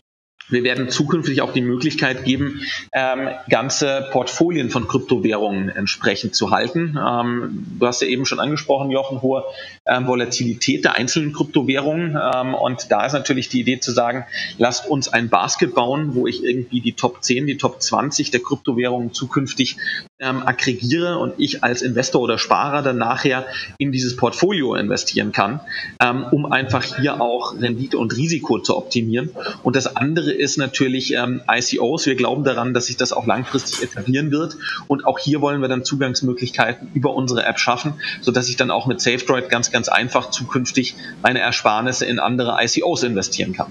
[0.50, 6.98] wir werden zukünftig auch die Möglichkeit geben, ähm, ganze Portfolien von Kryptowährungen entsprechend zu halten.
[6.98, 9.44] Ähm, du hast ja eben schon angesprochen, Jochen, hohe
[9.88, 12.18] ähm, Volatilität der einzelnen Kryptowährungen.
[12.34, 14.24] Ähm, und da ist natürlich die Idee zu sagen,
[14.58, 18.40] lasst uns ein Basket bauen, wo ich irgendwie die Top 10, die Top 20 der
[18.40, 19.76] Kryptowährungen zukünftig
[20.20, 23.46] ähm, aggregiere und ich als Investor oder Sparer dann nachher
[23.78, 25.60] in dieses Portfolio investieren kann,
[26.02, 29.30] ähm, um einfach hier auch Rendite und Risiko zu optimieren.
[29.62, 32.06] Und das andere ist natürlich ähm, ICOs.
[32.06, 34.56] Wir glauben daran, dass sich das auch langfristig etablieren wird.
[34.88, 38.86] Und auch hier wollen wir dann Zugangsmöglichkeiten über unsere App schaffen, sodass ich dann auch
[38.86, 43.70] mit SafeDroid ganz, ganz einfach zukünftig meine Ersparnisse in andere ICOs investieren kann.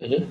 [0.00, 0.26] Mhm.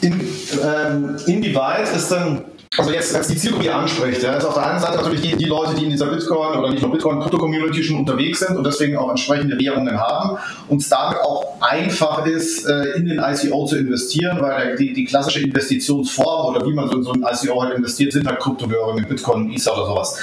[0.00, 0.20] In,
[0.62, 2.44] ähm, inwieweit ist dann
[2.78, 5.46] also jetzt, jetzt die Zielgruppe, anspricht, ja, ist auf der einen Seite natürlich die, die
[5.46, 8.96] Leute, die in dieser Bitcoin oder nicht nur Bitcoin, Krypto-Community schon unterwegs sind und deswegen
[8.96, 10.38] auch entsprechende Währungen haben
[10.68, 15.04] und es damit auch einfach ist, äh, in den ICO zu investieren, weil die, die
[15.04, 19.06] klassische Investitionsform oder wie man so in so ein ICO halt investiert, sind halt Kryptowährungen,
[19.08, 20.18] Bitcoin, Ether oder sowas.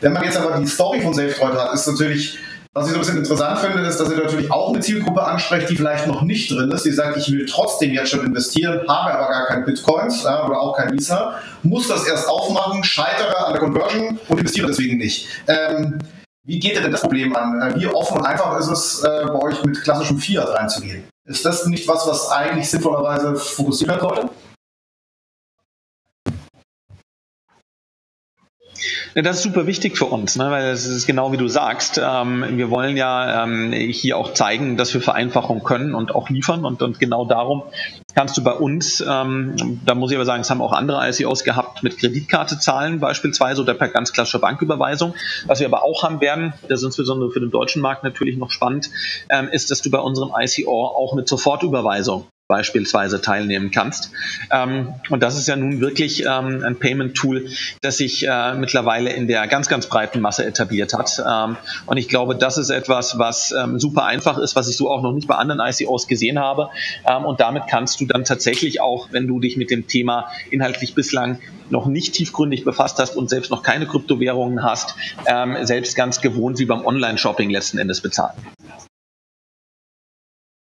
[0.00, 2.38] Wenn man jetzt aber die Story von SafeDroid hat, ist natürlich
[2.76, 5.70] was ich so ein bisschen interessant finde, ist, dass ihr natürlich auch eine Zielgruppe ansprecht,
[5.70, 6.84] die vielleicht noch nicht drin ist.
[6.84, 10.60] Die sagt, ich will trotzdem jetzt schon investieren, habe aber gar kein Bitcoins ja, oder
[10.60, 15.26] auch kein Ether, muss das erst aufmachen, scheitere an der Conversion und investiere deswegen nicht.
[15.48, 16.00] Ähm,
[16.44, 17.62] wie geht ihr denn das Problem an?
[17.62, 21.04] Äh, wie offen und einfach ist es, äh, bei euch mit klassischem Fiat reinzugehen?
[21.24, 24.28] Ist das nicht was, was eigentlich sinnvollerweise fokussiert werden sollte?
[29.16, 30.50] Ja, das ist super wichtig für uns, ne?
[30.50, 31.98] weil es ist genau wie du sagst.
[32.04, 36.66] Ähm, wir wollen ja ähm, hier auch zeigen, dass wir Vereinfachung können und auch liefern
[36.66, 37.62] und, und genau darum
[38.14, 41.44] kannst du bei uns, ähm, da muss ich aber sagen, es haben auch andere ICOs
[41.44, 45.14] gehabt, mit Kreditkarte zahlen beispielsweise oder per ganz klassischer Banküberweisung.
[45.46, 48.50] Was wir aber auch haben werden, das ist insbesondere für den deutschen Markt natürlich noch
[48.50, 48.90] spannend,
[49.30, 54.12] ähm, ist, dass du bei unserem ICO auch mit Sofortüberweisung beispielsweise teilnehmen kannst.
[54.52, 57.48] Ähm, und das ist ja nun wirklich ähm, ein Payment-Tool,
[57.80, 61.22] das sich äh, mittlerweile in der ganz, ganz breiten Masse etabliert hat.
[61.26, 61.56] Ähm,
[61.86, 65.02] und ich glaube, das ist etwas, was ähm, super einfach ist, was ich so auch
[65.02, 66.70] noch nicht bei anderen ICOs gesehen habe.
[67.04, 70.94] Ähm, und damit kannst du dann tatsächlich auch, wenn du dich mit dem Thema inhaltlich
[70.94, 74.94] bislang noch nicht tiefgründig befasst hast und selbst noch keine Kryptowährungen hast,
[75.26, 78.36] ähm, selbst ganz gewohnt wie beim Online-Shopping letzten Endes bezahlen.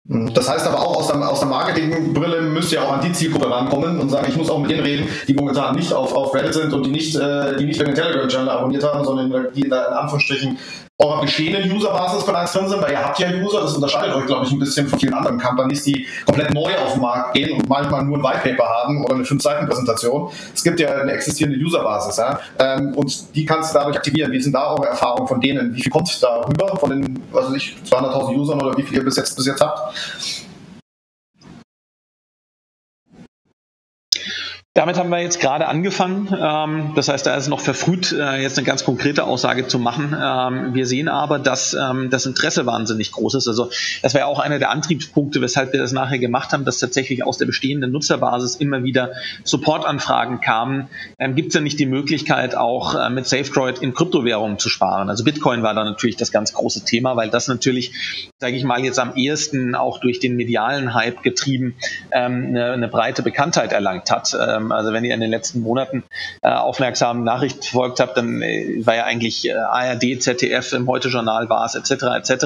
[0.07, 3.49] Das heißt aber auch aus der, aus der Marketingbrille müsst ihr auch an die Zielgruppe
[3.49, 6.53] rankommen und sagen, ich muss auch mit denen reden, die momentan nicht auf, auf Reddit
[6.53, 9.87] sind und die nicht, äh, die nicht den Telegram-Channel abonniert haben, sondern die in, der,
[9.87, 10.59] in Anführungsstrichen
[10.97, 14.45] eurer bestehenden User-Basis bereits drin sind, weil ihr habt ja User, das unterscheidet euch, glaube
[14.45, 17.67] ich, ein bisschen von vielen anderen Companies, die komplett neu auf den Markt gehen und
[17.67, 20.29] manchmal nur ein Whitepaper haben oder eine 5-Seiten-Präsentation.
[20.53, 24.31] Es gibt ja eine existierende User-Basis, ja, ähm, und die kannst du dadurch aktivieren.
[24.31, 25.75] Wie sind da eure Erfahrungen von denen?
[25.75, 29.03] Wie viel kommt da rüber von den, weiß ich, 200.000 Usern oder wie viel ihr
[29.03, 30.44] bis jetzt, bis jetzt habt?
[34.77, 36.27] Damit haben wir jetzt gerade angefangen.
[36.37, 39.79] Ähm, das heißt, da ist es noch verfrüht, äh, jetzt eine ganz konkrete Aussage zu
[39.79, 40.13] machen.
[40.13, 43.47] Ähm, wir sehen aber, dass ähm, das Interesse wahnsinnig groß ist.
[43.47, 43.69] Also
[44.01, 47.25] das war ja auch einer der Antriebspunkte, weshalb wir das nachher gemacht haben, dass tatsächlich
[47.25, 49.13] aus der bestehenden Nutzerbasis immer wieder
[49.45, 50.89] Supportanfragen kamen.
[51.35, 55.09] Gibt es denn nicht die Möglichkeit, auch äh, mit SafeDroid in Kryptowährungen zu sparen?
[55.09, 57.93] Also Bitcoin war da natürlich das ganz große Thema, weil das natürlich,
[58.39, 61.75] sage ich mal, jetzt am ehesten auch durch den medialen Hype getrieben
[62.11, 64.35] eine, eine breite Bekanntheit erlangt hat
[64.65, 66.03] ähm, also wenn ihr in den letzten Monaten
[66.41, 71.49] äh, aufmerksam Nachrichten verfolgt habt, dann äh, war ja eigentlich äh, ARD, ZDF, im Heute-Journal
[71.49, 72.03] war es etc.
[72.15, 72.45] etc.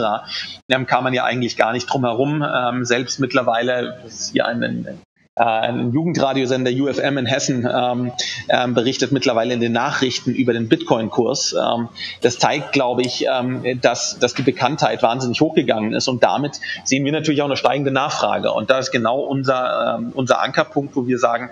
[0.68, 2.44] Dann kam man ja eigentlich gar nicht drum herum.
[2.44, 4.94] Ähm, selbst mittlerweile ist hier ein, äh,
[5.40, 8.12] ein Jugendradiosender UFM in Hessen ähm,
[8.50, 11.54] ähm, berichtet mittlerweile in den Nachrichten über den Bitcoin-Kurs.
[11.54, 11.90] Ähm,
[12.22, 17.06] das zeigt, glaube ich, ähm, dass, dass die Bekanntheit wahnsinnig hochgegangen ist und damit sehen
[17.06, 18.52] wir natürlich auch eine steigende Nachfrage.
[18.52, 21.50] Und da ist genau unser, ähm, unser Ankerpunkt, wo wir sagen,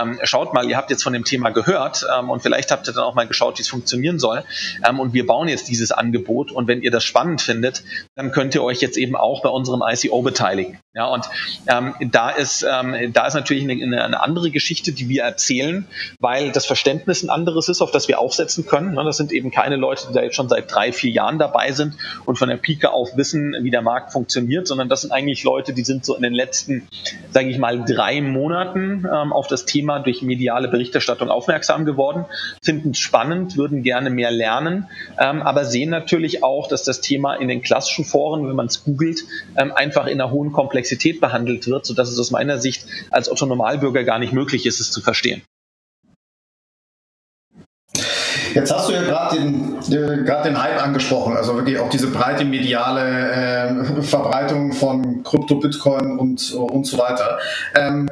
[0.00, 2.94] ähm, schaut mal, ihr habt jetzt von dem Thema gehört ähm, und vielleicht habt ihr
[2.94, 4.44] dann auch mal geschaut, wie es funktionieren soll.
[4.88, 8.54] Ähm, und wir bauen jetzt dieses Angebot und wenn ihr das spannend findet, dann könnt
[8.54, 10.78] ihr euch jetzt eben auch bei unserem ICO beteiligen.
[10.94, 11.28] Ja, und
[11.66, 15.86] ähm, da ist ähm, ist natürlich eine, eine, andere Geschichte, die wir erzählen,
[16.20, 18.94] weil das Verständnis ein anderes ist, auf das wir aufsetzen können.
[18.94, 21.72] Ne, das sind eben keine Leute, die da jetzt schon seit drei, vier Jahren dabei
[21.72, 25.44] sind und von der Pike auf wissen, wie der Markt funktioniert, sondern das sind eigentlich
[25.44, 26.88] Leute, die sind so in den letzten,
[27.30, 32.24] sage ich mal, drei Monaten ähm, auf das Thema durch mediale Berichterstattung aufmerksam geworden,
[32.62, 34.86] finden es spannend, würden gerne mehr lernen,
[35.18, 38.84] ähm, aber sehen natürlich auch, dass das Thema in den klassischen Foren, wenn man es
[38.84, 39.20] googelt,
[39.56, 42.86] ähm, einfach in einer hohen Komplexität behandelt wird, sodass es aus meiner Sicht
[43.16, 45.42] als Otto Normalbürger gar nicht möglich ist, es zu verstehen.
[48.54, 52.44] Jetzt hast du ja gerade den, äh, den Hype angesprochen, also wirklich auch diese breite
[52.44, 57.38] mediale äh, Verbreitung von Krypto, Bitcoin und, und so weiter.
[57.74, 58.08] Ähm,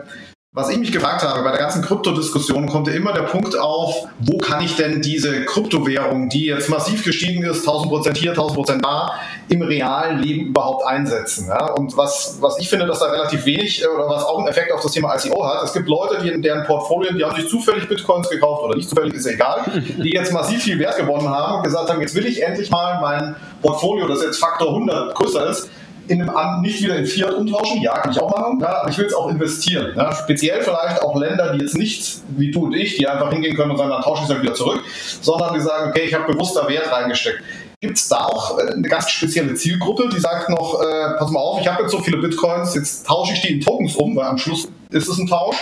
[0.56, 4.06] was ich mich gefragt habe, bei der ganzen Kryptodiskussion kommt ja immer der Punkt auf,
[4.20, 9.14] wo kann ich denn diese Kryptowährung, die jetzt massiv gestiegen ist, 1000% hier, 1000% da,
[9.48, 11.48] im realen Leben überhaupt einsetzen?
[11.48, 11.72] Ja?
[11.72, 14.70] Und was, was ich finde, dass da relativ wenig äh, oder was auch einen Effekt
[14.70, 17.48] auf das Thema ICO hat, es gibt Leute, die in deren Portfolien, die haben sich
[17.48, 21.56] zufällig Bitcoins gekauft oder nicht zufällig, ist egal, die jetzt massiv viel Wert gewonnen haben
[21.56, 25.48] und gesagt haben, jetzt will ich endlich mal mein Portfolio, das jetzt Faktor 100 größer
[25.48, 25.68] ist,
[26.08, 28.98] in einem nicht wieder in Fiat umtauschen, ja, kann ich auch machen, ja, aber ich
[28.98, 29.92] will es auch investieren.
[29.96, 30.12] Ja.
[30.12, 33.70] Speziell vielleicht auch Länder, die jetzt nicht wie du und ich, die einfach hingehen können
[33.70, 34.82] und sagen, dann tausche ich es dann wieder zurück,
[35.20, 37.42] sondern die sagen, okay, ich habe bewusster Wert reingesteckt.
[37.80, 41.40] Gibt es da auch äh, eine ganz spezielle Zielgruppe, die sagt noch, äh, pass mal
[41.40, 44.26] auf, ich habe jetzt so viele Bitcoins, jetzt tausche ich die in Tokens um, weil
[44.26, 45.56] am Schluss ist es ein Tausch.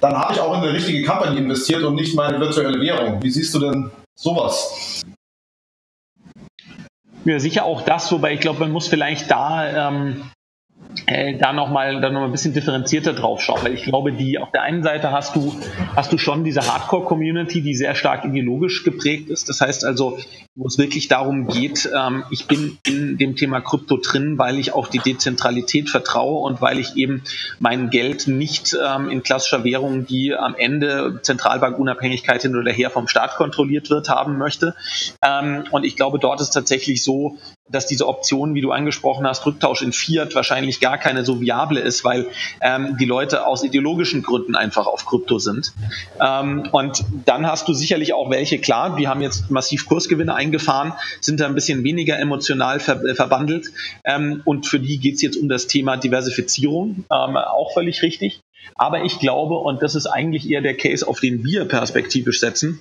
[0.00, 3.20] Dann habe ich auch in eine richtige Company investiert und nicht meine virtuelle Währung.
[3.22, 5.02] Wie siehst du denn sowas?
[7.28, 10.30] Ja, sicher auch das, wobei ich glaube, man muss vielleicht da ähm,
[11.06, 14.50] äh, da nochmal noch mal ein bisschen differenzierter drauf schauen, weil ich glaube, die auf
[14.50, 15.54] der einen Seite hast du,
[15.94, 19.48] hast du schon diese Hardcore-Community, die sehr stark ideologisch geprägt ist.
[19.48, 20.18] Das heißt also,
[20.54, 24.72] wo es wirklich darum geht, ähm, ich bin in dem Thema Krypto drin, weil ich
[24.72, 27.22] auf die Dezentralität vertraue und weil ich eben
[27.58, 33.08] mein Geld nicht ähm, in klassischer Währung, die am Ende Zentralbankunabhängigkeit hin oder her vom
[33.08, 34.74] Staat kontrolliert wird, haben möchte.
[35.22, 39.44] Ähm, und ich glaube, dort ist tatsächlich so, dass diese Option, wie du angesprochen hast,
[39.46, 42.26] Rücktausch in Fiat wahrscheinlich gar keine so viable ist, weil
[42.60, 45.72] ähm, die Leute aus ideologischen Gründen einfach auf Krypto sind.
[46.20, 50.92] Ähm, und dann hast du sicherlich auch welche, klar, die haben jetzt massiv Kursgewinne eingefahren,
[51.20, 53.70] sind da ein bisschen weniger emotional ver äh, verbandelt.
[54.04, 58.40] Ähm, und für die geht es jetzt um das Thema Diversifizierung, ähm, auch völlig richtig.
[58.74, 62.80] Aber ich glaube, und das ist eigentlich eher der Case, auf den wir perspektivisch setzen,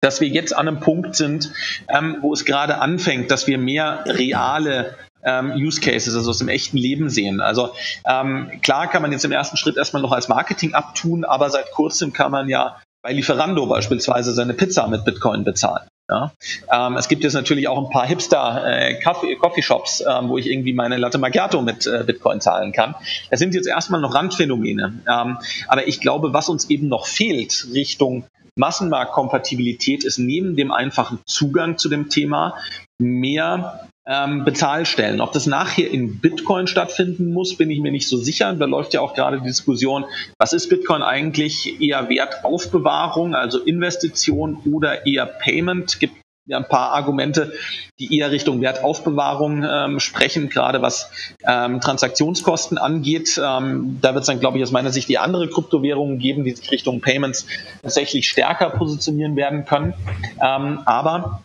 [0.00, 1.52] dass wir jetzt an einem Punkt sind,
[1.88, 6.48] ähm, wo es gerade anfängt, dass wir mehr reale ähm, Use Cases, also aus dem
[6.48, 7.40] echten Leben sehen.
[7.40, 7.70] Also
[8.06, 11.70] ähm, klar kann man jetzt im ersten Schritt erstmal noch als Marketing abtun, aber seit
[11.72, 15.88] kurzem kann man ja bei Lieferando beispielsweise seine Pizza mit Bitcoin bezahlen.
[16.08, 16.32] Ja?
[16.72, 20.96] Ähm, es gibt jetzt natürlich auch ein paar Hipster äh, ähm, wo ich irgendwie meine
[20.96, 22.94] Latte Macchiato mit äh, Bitcoin zahlen kann.
[23.30, 25.00] Das sind jetzt erstmal noch Randphänomene.
[25.08, 28.24] Ähm, aber ich glaube, was uns eben noch fehlt Richtung
[28.58, 32.54] Massenmarktkompatibilität ist neben dem einfachen Zugang zu dem Thema
[32.98, 35.20] mehr ähm, Bezahlstellen.
[35.20, 38.54] Ob das nachher in Bitcoin stattfinden muss, bin ich mir nicht so sicher.
[38.54, 40.06] Da läuft ja auch gerade die Diskussion,
[40.38, 46.00] was ist Bitcoin eigentlich eher Wertaufbewahrung, also Investition oder eher Payment?
[46.00, 46.16] Gibt
[46.48, 47.52] ja ein paar Argumente,
[47.98, 51.10] die eher Richtung Wertaufbewahrung ähm, sprechen, gerade was
[51.46, 53.40] ähm, Transaktionskosten angeht.
[53.42, 56.52] Ähm, da wird es dann, glaube ich, aus meiner Sicht die andere Kryptowährungen geben, die
[56.52, 57.46] sich Richtung Payments
[57.82, 59.94] tatsächlich stärker positionieren werden können.
[60.42, 61.42] Ähm, aber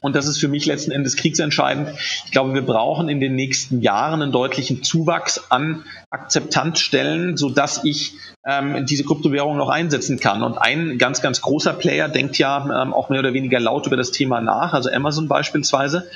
[0.00, 1.88] und das ist für mich letzten Endes kriegsentscheidend.
[2.26, 8.12] Ich glaube, wir brauchen in den nächsten Jahren einen deutlichen Zuwachs an Akzeptanzstellen, sodass ich
[8.46, 10.42] ähm, diese Kryptowährung noch einsetzen kann.
[10.42, 13.96] Und ein ganz, ganz großer Player denkt ja ähm, auch mehr oder weniger laut über
[13.96, 16.08] das Thema nach, also Amazon beispielsweise.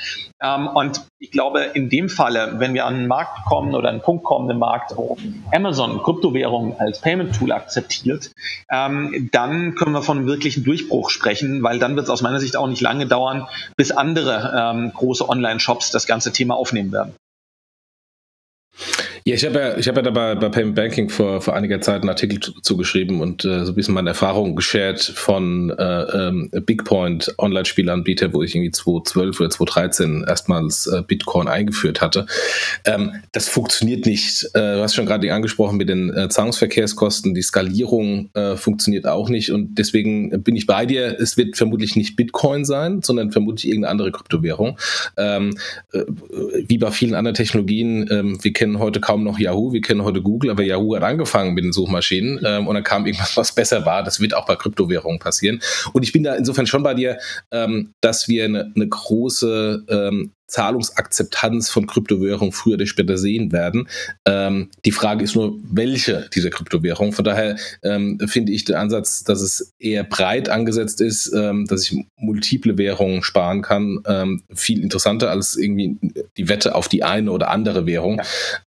[0.43, 4.03] Ähm, und ich glaube, in dem Falle, wenn wir an einen Markt kommen oder einen
[4.03, 5.17] Punkt kommen im Markt, wo
[5.53, 8.31] Amazon Kryptowährung als Payment Tool akzeptiert,
[8.71, 12.41] ähm, dann können wir von einem wirklichen Durchbruch sprechen, weil dann wird es aus meiner
[12.41, 17.15] Sicht auch nicht lange dauern, bis andere ähm, große Online-Shops das ganze Thema aufnehmen werden.
[19.29, 22.01] Ja, ich habe ja, ich habe ja dabei bei Payment Banking vor, vor einiger Zeit
[22.01, 27.35] einen Artikel zugeschrieben und äh, so ein bisschen meine Erfahrungen geshared von äh, ähm, Bigpoint
[27.37, 32.25] Online-Spielanbieter, wo ich irgendwie 2012 oder 2013 erstmals äh, Bitcoin eingeführt hatte.
[32.87, 34.45] Ähm, das funktioniert nicht.
[34.55, 39.29] Äh, du hast schon gerade angesprochen mit den äh, Zahlungsverkehrskosten, die Skalierung äh, funktioniert auch
[39.29, 41.21] nicht und deswegen bin ich bei dir.
[41.21, 44.79] Es wird vermutlich nicht Bitcoin sein, sondern vermutlich irgendeine andere Kryptowährung.
[45.19, 45.55] Ähm,
[45.93, 46.05] äh,
[46.67, 50.05] wie bei vielen anderen Technologien, ähm, wir kennen heute kaum kaum noch Yahoo, wir kennen
[50.05, 53.53] heute Google, aber Yahoo hat angefangen mit den Suchmaschinen ähm, und dann kam irgendwas, was
[53.53, 54.03] besser war.
[54.03, 55.61] Das wird auch bei Kryptowährungen passieren.
[55.93, 57.19] Und ich bin da insofern schon bei dir,
[57.51, 63.89] ähm, dass wir eine, eine große ähm, Zahlungsakzeptanz von Kryptowährungen früher oder später sehen werden.
[64.25, 67.13] Ähm, die Frage ist nur, welche dieser Kryptowährungen.
[67.13, 71.85] Von daher ähm, finde ich den Ansatz, dass es eher breit angesetzt ist, ähm, dass
[71.85, 75.99] ich multiple Währungen sparen kann, ähm, viel interessanter als irgendwie
[76.37, 78.17] die Wette auf die eine oder andere Währung.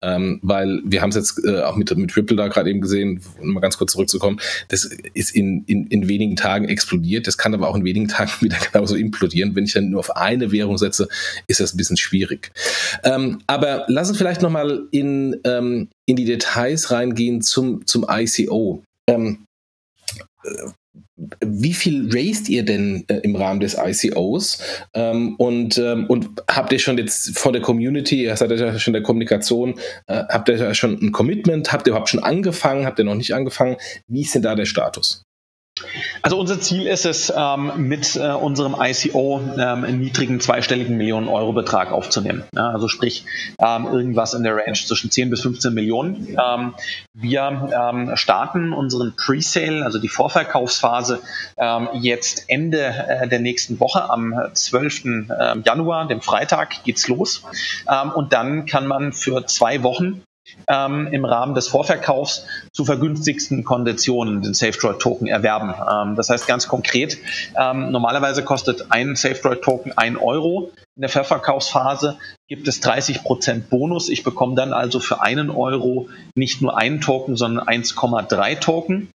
[0.02, 0.16] Ja.
[0.16, 3.20] Ähm, weil wir haben es jetzt äh, auch mit, mit Ripple da gerade eben gesehen,
[3.40, 7.28] um mal ganz kurz zurückzukommen, das ist in, in, in wenigen Tagen explodiert.
[7.28, 9.54] Das kann aber auch in wenigen Tagen wieder genauso implodieren.
[9.54, 11.08] Wenn ich dann nur auf eine Währung setze,
[11.46, 12.50] ist das das ein bisschen schwierig.
[13.04, 18.82] Ähm, aber lass uns vielleicht nochmal in, ähm, in die Details reingehen zum, zum ICO.
[19.06, 19.44] Ähm,
[20.44, 20.70] äh,
[21.44, 24.62] wie viel raised ihr denn äh, im Rahmen des ICOs?
[24.94, 28.92] Ähm, und, ähm, und habt ihr schon jetzt von der Community, ihr seid ja schon
[28.92, 31.72] in der Kommunikation, äh, habt ihr schon ein Commitment?
[31.72, 32.86] Habt ihr überhaupt schon angefangen?
[32.86, 33.76] Habt ihr noch nicht angefangen?
[34.06, 35.22] Wie ist denn da der Status?
[36.22, 41.28] Also unser Ziel ist es, ähm, mit äh, unserem ICO ähm, einen niedrigen zweistelligen Millionen
[41.28, 42.44] Euro Betrag aufzunehmen.
[42.54, 43.24] Also sprich
[43.60, 46.36] ähm, irgendwas in der Range zwischen 10 bis 15 Millionen.
[47.14, 51.20] Wir starten unseren Pre-Sale, also die Vorverkaufsphase,
[51.94, 55.30] jetzt Ende äh, der nächsten Woche am 12.
[55.64, 57.42] Januar, dem Freitag, geht's los.
[58.14, 60.22] und dann kann man für zwei Wochen
[60.66, 65.72] ähm, im Rahmen des Vorverkaufs zu vergünstigsten Konditionen den SafeDroid-Token erwerben.
[65.72, 67.18] Ähm, das heißt ganz konkret,
[67.58, 70.70] ähm, normalerweise kostet ein SafeDroid-Token 1 Euro.
[70.96, 74.08] In der Verkaufsphase gibt es 30 Prozent Bonus.
[74.08, 79.10] Ich bekomme dann also für einen Euro nicht nur einen Token, sondern 1,3 Token.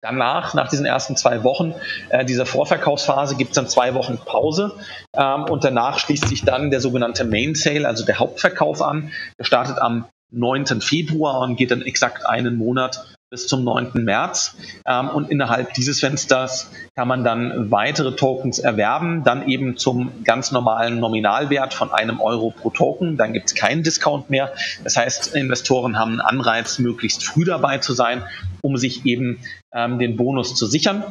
[0.00, 1.74] Danach, nach diesen ersten zwei Wochen
[2.10, 4.72] äh, dieser Vorverkaufsphase, gibt es dann zwei Wochen Pause
[5.16, 9.10] ähm, und danach schließt sich dann der sogenannte Main Sale, also der Hauptverkauf an.
[9.40, 10.80] Der startet am 9.
[10.80, 13.92] Februar und geht dann exakt einen Monat bis zum 9.
[14.04, 14.56] März.
[14.86, 20.50] Ähm, und innerhalb dieses Fensters kann man dann weitere Tokens erwerben, dann eben zum ganz
[20.50, 23.16] normalen Nominalwert von einem Euro pro Token.
[23.16, 24.52] Dann gibt es keinen Discount mehr.
[24.82, 28.22] Das heißt, Investoren haben einen Anreiz, möglichst früh dabei zu sein,
[28.62, 29.40] um sich eben
[29.74, 31.04] ähm, den Bonus zu sichern.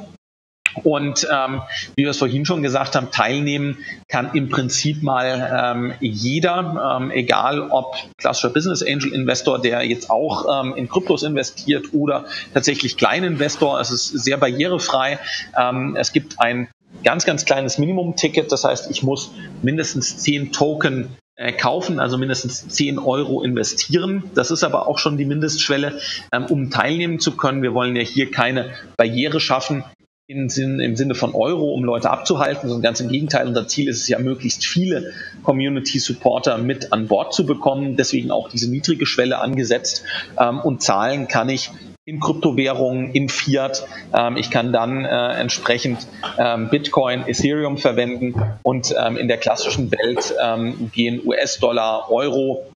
[0.84, 1.62] Und ähm,
[1.96, 7.12] wie wir es vorhin schon gesagt haben, teilnehmen kann im Prinzip mal ähm, jeder, ähm,
[7.12, 12.98] egal ob klassischer Business Angel Investor, der jetzt auch ähm, in Kryptos investiert oder tatsächlich
[12.98, 13.80] Kleininvestor.
[13.80, 15.20] Es ist sehr barrierefrei.
[15.58, 16.68] Ähm, es gibt ein
[17.04, 18.52] ganz, ganz kleines Minimum-Ticket.
[18.52, 21.10] Das heißt, ich muss mindestens zehn Token
[21.40, 24.24] äh, kaufen, also mindestens 10 Euro investieren.
[24.34, 26.00] Das ist aber auch schon die Mindestschwelle,
[26.34, 27.62] ähm, um teilnehmen zu können.
[27.62, 29.84] Wir wollen ja hier keine Barriere schaffen,
[30.28, 33.48] im, Sinn, im Sinne von Euro, um Leute abzuhalten, sondern ganz im Gegenteil.
[33.48, 35.14] Unser Ziel ist es ja, möglichst viele
[35.44, 37.96] Community-Supporter mit an Bord zu bekommen.
[37.96, 40.04] Deswegen auch diese niedrige Schwelle angesetzt.
[40.38, 41.72] Ähm, und zahlen kann ich
[42.04, 43.88] in Kryptowährungen, in Fiat.
[44.14, 46.06] Ähm, ich kann dann äh, entsprechend
[46.38, 52.70] ähm, Bitcoin, Ethereum verwenden und ähm, in der klassischen Welt ähm, gehen US-Dollar, Euro,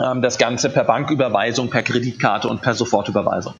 [0.00, 3.54] ähm, das Ganze per Banküberweisung, per Kreditkarte und per Sofortüberweisung.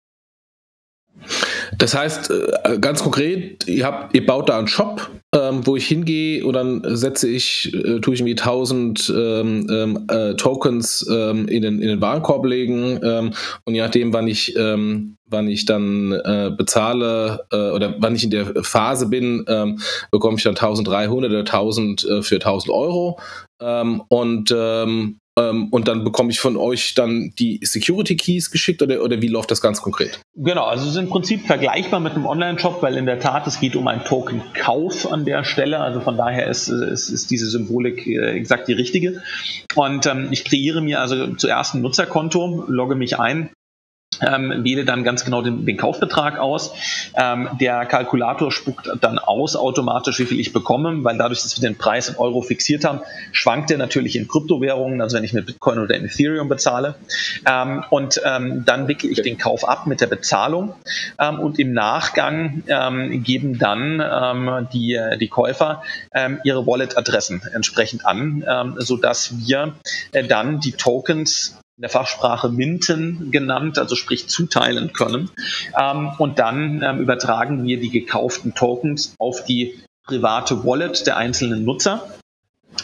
[1.78, 5.86] Das heißt, äh, ganz konkret, ihr, habt, ihr baut da einen Shop, ähm, wo ich
[5.86, 11.48] hingehe und dann setze ich, äh, tue ich irgendwie 1000 ähm, ähm, äh, Tokens ähm,
[11.48, 13.32] in, den, in den Warenkorb legen ähm,
[13.64, 18.24] und je nachdem, wann ich, ähm, wann ich dann äh, bezahle äh, oder wann ich
[18.24, 19.44] in der Phase bin,
[20.10, 23.18] bekomme ich dann 1300 oder 1000 äh, für 1000 Euro.
[24.08, 24.54] und
[25.38, 29.28] ähm, und dann bekomme ich von euch dann die Security Keys geschickt oder, oder wie
[29.28, 30.20] läuft das ganz konkret?
[30.34, 33.60] Genau, also es ist im Prinzip vergleichbar mit einem Online-Shop, weil in der Tat es
[33.60, 35.80] geht um einen Token-Kauf an der Stelle.
[35.80, 39.22] Also von daher ist, ist, ist diese Symbolik äh, exakt die richtige.
[39.74, 43.50] Und ähm, ich kreiere mir also zuerst ein Nutzerkonto, logge mich ein,
[44.20, 46.72] ähm, wähle dann ganz genau den, den Kaufbetrag aus.
[47.14, 51.68] Ähm, der Kalkulator spuckt dann aus automatisch, wie viel ich bekomme, weil dadurch, dass wir
[51.68, 53.00] den Preis in Euro fixiert haben,
[53.32, 56.94] schwankt er natürlich in Kryptowährungen, also wenn ich mit Bitcoin oder in Ethereum bezahle.
[57.46, 60.74] Ähm, und ähm, dann wickle ich den Kauf ab mit der Bezahlung
[61.18, 65.82] ähm, und im Nachgang ähm, geben dann die, die Käufer
[66.44, 69.74] ihre Wallet-Adressen entsprechend an, ähm, sodass wir
[70.12, 75.30] äh, dann die Tokens in der Fachsprache Minten genannt, also sprich zuteilen können.
[75.78, 81.64] Ähm, und dann ähm, übertragen wir die gekauften Tokens auf die private Wallet der einzelnen
[81.64, 82.08] Nutzer.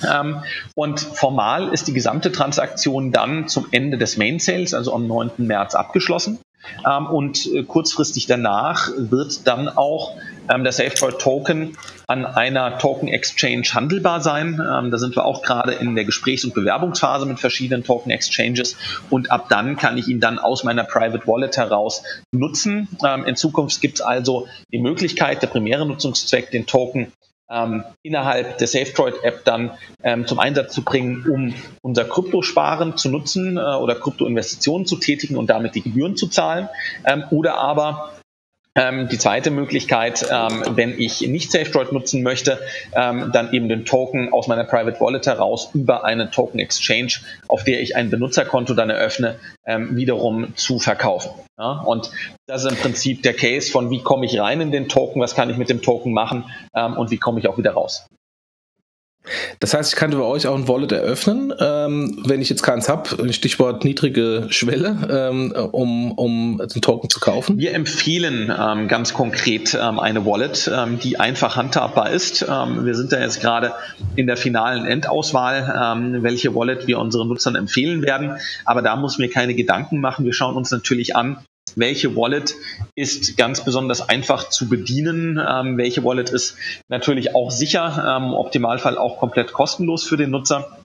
[0.07, 0.43] Ähm,
[0.74, 5.30] und formal ist die gesamte Transaktion dann zum Ende des Main Sales, also am 9.
[5.38, 6.38] März, abgeschlossen.
[6.86, 10.16] Ähm, und äh, kurzfristig danach wird dann auch
[10.49, 11.76] ähm, der SafeDroid Token
[12.07, 14.55] an einer Token Exchange handelbar sein.
[14.55, 18.76] Ähm, da sind wir auch gerade in der Gesprächs- und Bewerbungsphase mit verschiedenen Token Exchanges
[19.11, 22.88] und ab dann kann ich ihn dann aus meiner Private Wallet heraus nutzen.
[23.07, 27.12] Ähm, in Zukunft gibt es also die Möglichkeit, der primäre Nutzungszweck, den Token
[27.53, 29.72] ähm, innerhalb der SafeDroid-App dann
[30.03, 35.36] ähm, zum Einsatz zu bringen, um unser Kryptosparen zu nutzen äh, oder Kryptoinvestitionen zu tätigen
[35.36, 36.68] und damit die Gebühren zu zahlen.
[37.05, 38.12] Ähm, oder aber
[38.75, 42.59] ähm, die zweite Möglichkeit, ähm, wenn ich nicht SafeDroid nutzen möchte,
[42.95, 47.14] ähm, dann eben den Token aus meiner Private Wallet heraus über eine Token Exchange,
[47.49, 51.33] auf der ich ein Benutzerkonto dann eröffne, ähm, wiederum zu verkaufen.
[51.59, 51.83] Ja?
[51.85, 52.11] Und
[52.47, 55.35] das ist im Prinzip der Case von, wie komme ich rein in den Token, was
[55.35, 56.45] kann ich mit dem Token machen
[56.75, 58.07] ähm, und wie komme ich auch wieder raus.
[59.61, 62.89] Das heißt, ich kann bei euch auch ein Wallet eröffnen, ähm, wenn ich jetzt keins
[62.89, 67.59] habe, Stichwort niedrige Schwelle, ähm, um, um den Token zu kaufen?
[67.59, 72.45] Wir empfehlen ähm, ganz konkret ähm, eine Wallet, ähm, die einfach handhabbar ist.
[72.49, 73.73] Ähm, wir sind da jetzt gerade
[74.16, 75.53] in der finalen Endauswahl,
[76.23, 78.37] welche Wallet wir unseren Nutzern empfehlen werden.
[78.64, 80.25] Aber da muss mir keine Gedanken machen.
[80.25, 81.39] Wir schauen uns natürlich an,
[81.77, 82.55] welche Wallet
[82.95, 86.57] ist ganz besonders einfach zu bedienen, ähm, welche Wallet ist
[86.89, 90.79] natürlich auch sicher, ähm, im Optimalfall auch komplett kostenlos für den Nutzer.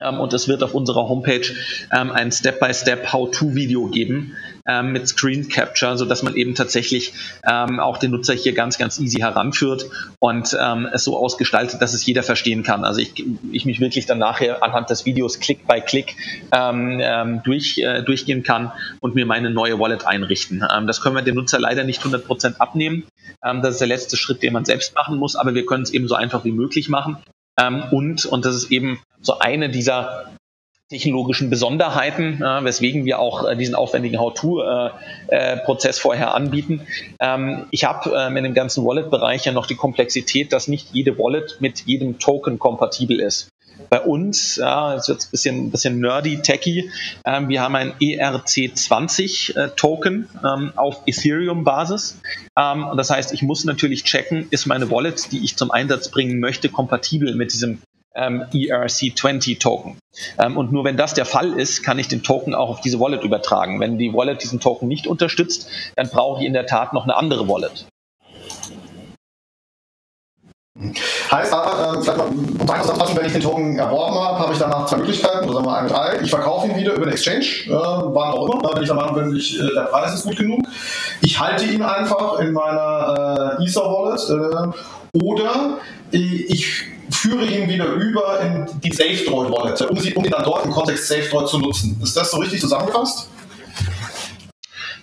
[0.00, 1.46] Ähm, und es wird auf unserer Homepage
[1.92, 7.12] ähm, ein Step-by-Step How-to-Video geben ähm, mit Screen Capture, so dass man eben tatsächlich
[7.48, 9.86] ähm, auch den Nutzer hier ganz, ganz easy heranführt
[10.18, 12.84] und ähm, es so ausgestaltet, dass es jeder verstehen kann.
[12.84, 16.16] Also ich, ich mich wirklich dann nachher anhand des Videos Klick by Klick
[16.52, 20.64] ähm, durch, äh, durchgehen kann und mir meine neue Wallet einrichten.
[20.86, 23.04] das können wir dem Nutzer leider nicht 100% abnehmen.
[23.40, 26.08] das ist der letzte Schritt, den man selbst machen muss, aber wir können es eben
[26.08, 27.18] so einfach wie möglich machen.
[27.58, 30.26] Ähm, und, und das ist eben so eine dieser
[30.88, 36.86] technologischen Besonderheiten, äh, weswegen wir auch äh, diesen aufwendigen How-To-Prozess äh, vorher anbieten.
[37.18, 41.18] Ähm, ich habe ähm, in dem ganzen Wallet-Bereich ja noch die Komplexität, dass nicht jede
[41.18, 43.48] Wallet mit jedem Token kompatibel ist.
[43.90, 46.90] Bei uns, ja, jetzt wird ein bisschen, bisschen nerdy, techy,
[47.24, 52.20] ähm, wir haben ein ERC20-Token äh, ähm, auf Ethereum-Basis.
[52.58, 56.40] Ähm, das heißt, ich muss natürlich checken, ist meine Wallet, die ich zum Einsatz bringen
[56.40, 57.80] möchte, kompatibel mit diesem
[58.16, 59.98] ähm, ERC20-Token.
[60.38, 62.98] Ähm, und nur wenn das der Fall ist, kann ich den Token auch auf diese
[62.98, 63.80] Wallet übertragen.
[63.80, 67.16] Wenn die Wallet diesen Token nicht unterstützt, dann brauche ich in der Tat noch eine
[67.16, 67.86] andere Wallet.
[71.32, 74.58] Heißt aber, äh, vielleicht mal um zusammenzufassen, wenn ich den Token erworben habe, habe ich
[74.58, 76.20] danach zwei Möglichkeiten, oder sagen wir eine, drei.
[76.22, 79.14] Ich verkaufe ihn wieder über den Exchange, äh, wann auch immer, wenn ich der Meinung
[79.14, 80.60] bin, ich, äh, der Preis ist gut genug.
[81.22, 84.74] Ich halte ihn einfach in meiner äh, Ether-Wallet
[85.14, 85.78] äh, oder
[86.10, 91.08] ich führe ihn wieder über in die SafeDroid-Wallet, um, um ihn dann dort im Kontext
[91.08, 92.00] SafeDroid zu nutzen.
[92.02, 93.28] Ist das so richtig zusammengefasst?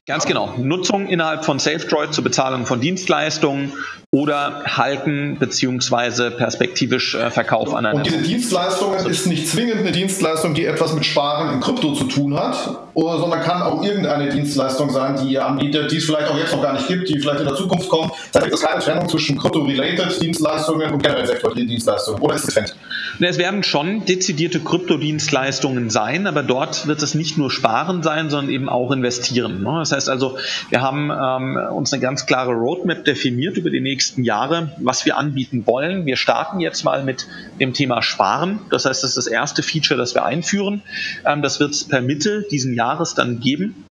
[0.05, 0.53] Ganz genau.
[0.57, 3.71] Nutzung innerhalb von SafeDroid zur Bezahlung von Dienstleistungen
[4.13, 7.95] oder halten beziehungsweise perspektivisch äh, Verkauf an einer.
[7.95, 12.03] Und diese Dienstleistung ist nicht zwingend eine Dienstleistung, die etwas mit Sparen in Krypto zu
[12.03, 16.27] tun hat, oder, sondern kann auch irgendeine Dienstleistung sein, die ihr anbietet, die es vielleicht
[16.27, 18.11] auch jetzt noch gar nicht gibt, die vielleicht in der Zukunft kommt.
[18.31, 22.21] Da gibt es keine Trennung zwischen Krypto-related Dienstleistungen und generell sektoriellen Dienstleistungen.
[22.21, 22.75] Oder ist es getrennt?
[23.19, 28.51] Es werden schon dezidierte Kryptodienstleistungen sein, aber dort wird es nicht nur Sparen sein, sondern
[28.51, 29.61] eben auch investieren.
[29.61, 29.75] Ne?
[29.79, 30.37] Das heißt also,
[30.69, 35.05] wir haben ähm, uns eine ganz klare Roadmap definiert über die nächsten nächsten Jahre, was
[35.05, 36.05] wir anbieten wollen.
[36.05, 37.25] Wir starten jetzt mal mit
[37.61, 38.59] dem Thema Sparen.
[38.69, 40.81] Das heißt, das ist das erste Feature, das wir einführen.
[41.25, 43.85] Ähm, das wird es per Mitte diesen Jahres dann geben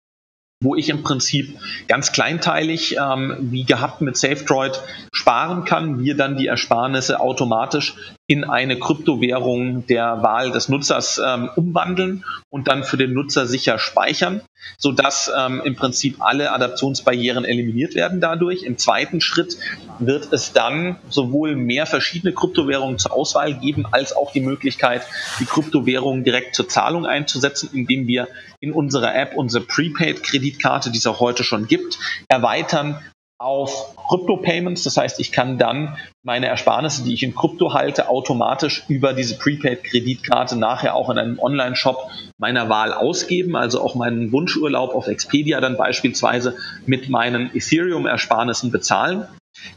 [0.64, 1.58] wo ich im Prinzip
[1.88, 4.80] ganz kleinteilig, ähm, wie gehabt mit SafeDroid,
[5.12, 7.96] sparen kann, wir dann die Ersparnisse automatisch
[8.26, 13.78] in eine Kryptowährung der Wahl des Nutzers ähm, umwandeln und dann für den Nutzer sicher
[13.78, 14.42] speichern,
[14.78, 18.62] sodass ähm, im Prinzip alle Adaptionsbarrieren eliminiert werden dadurch.
[18.62, 19.58] Im zweiten Schritt
[19.98, 25.02] wird es dann sowohl mehr verschiedene Kryptowährungen zur Auswahl geben, als auch die Möglichkeit,
[25.40, 28.28] die Kryptowährungen direkt zur Zahlung einzusetzen, indem wir
[28.60, 31.98] in unserer App unsere Prepaid-Kreditkarte, die es auch heute schon gibt,
[32.28, 33.02] erweitern
[33.43, 34.84] auf Krypto-Payments.
[34.84, 39.36] Das heißt, ich kann dann meine Ersparnisse, die ich in Krypto halte, automatisch über diese
[39.36, 43.57] Prepaid-Kreditkarte nachher auch in einem Online-Shop meiner Wahl ausgeben.
[43.57, 49.26] Also auch meinen Wunschurlaub auf Expedia dann beispielsweise mit meinen Ethereum-Ersparnissen bezahlen.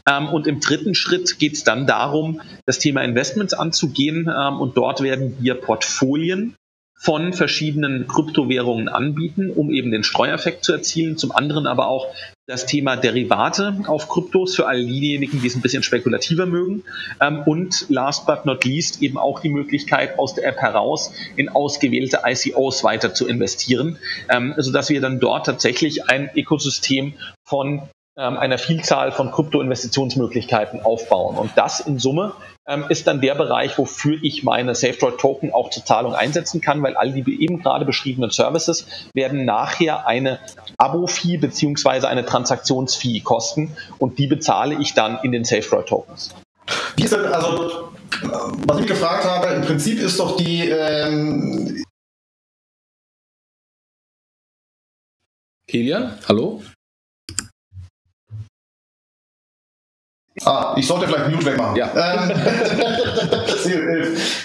[0.08, 4.30] Ähm, und im dritten Schritt geht es dann darum, das Thema Investments anzugehen.
[4.34, 6.54] Ähm, und dort werden wir Portfolien
[6.98, 11.16] von verschiedenen Kryptowährungen anbieten, um eben den Streueffekt zu erzielen.
[11.18, 12.08] Zum anderen aber auch
[12.46, 16.84] das Thema Derivate auf Kryptos für all diejenigen, die es ein bisschen spekulativer mögen.
[17.20, 21.48] Ähm, und last but not least eben auch die Möglichkeit, aus der App heraus in
[21.48, 27.82] ausgewählte ICOs weiter zu investieren, ähm, sodass wir dann dort tatsächlich ein Ökosystem von
[28.18, 31.36] ähm, einer Vielzahl von Krypto-Investitionsmöglichkeiten aufbauen.
[31.36, 32.32] Und das in Summe
[32.66, 36.96] ähm, ist dann der Bereich, wofür ich meine SafeDroid-Token auch zur Zahlung einsetzen kann, weil
[36.96, 40.38] all die eben gerade beschriebenen Services werden nachher eine
[40.78, 46.34] Abo-Fee beziehungsweise eine Transaktionsfee kosten und die bezahle ich dann in den SafeDroid-Tokens.
[46.96, 47.90] Wie ist denn, also,
[48.66, 51.82] was ich gefragt habe, im Prinzip ist doch die, ähm
[55.68, 56.62] Kilian, hallo?
[60.46, 61.74] Ah, ich sollte vielleicht Mute wegmachen.
[61.74, 61.90] Ja.
[61.92, 62.30] Ähm,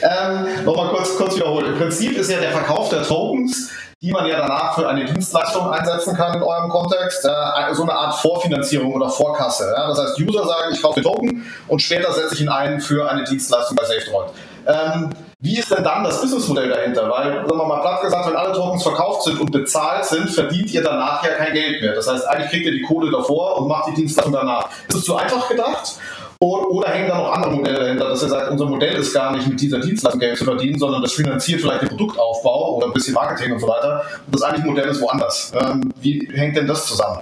[0.01, 1.73] ähm, Nochmal kurz, kurz wiederholen.
[1.73, 3.69] Im Prinzip ist ja der Verkauf der Tokens,
[4.01, 7.93] die man ja danach für eine Dienstleistung einsetzen kann in eurem Kontext, äh, so eine
[7.93, 9.71] Art Vorfinanzierung oder Vorkasse.
[9.77, 9.89] Ja?
[9.89, 13.07] Das heißt, User sagen, ich kaufe den Token und später setze ich ihn ein für
[13.07, 14.31] eine Dienstleistung bei SafeDroid.
[14.67, 15.09] Ähm,
[15.39, 17.09] wie ist denn dann das Businessmodell dahinter?
[17.09, 20.71] Weil, sagen wir mal platt gesagt, wenn alle Tokens verkauft sind und bezahlt sind, verdient
[20.71, 21.95] ihr danach ja kein Geld mehr.
[21.95, 24.69] Das heißt, eigentlich kriegt ihr die Kohle davor und macht die Dienstleistung danach.
[24.87, 25.95] Ist es zu einfach gedacht?
[26.39, 29.47] Oder hängen da noch andere Modelle dahinter, dass ihr sagt, unser Modell ist gar nicht
[29.47, 33.13] mit dieser Dienstleistung Geld zu verdienen, sondern das finanziert vielleicht den Produktaufbau oder ein bisschen
[33.13, 34.03] Marketing und so weiter.
[34.25, 35.51] Und das eigentliche Modell ist woanders.
[35.59, 37.19] Ähm, wie hängt denn das zusammen?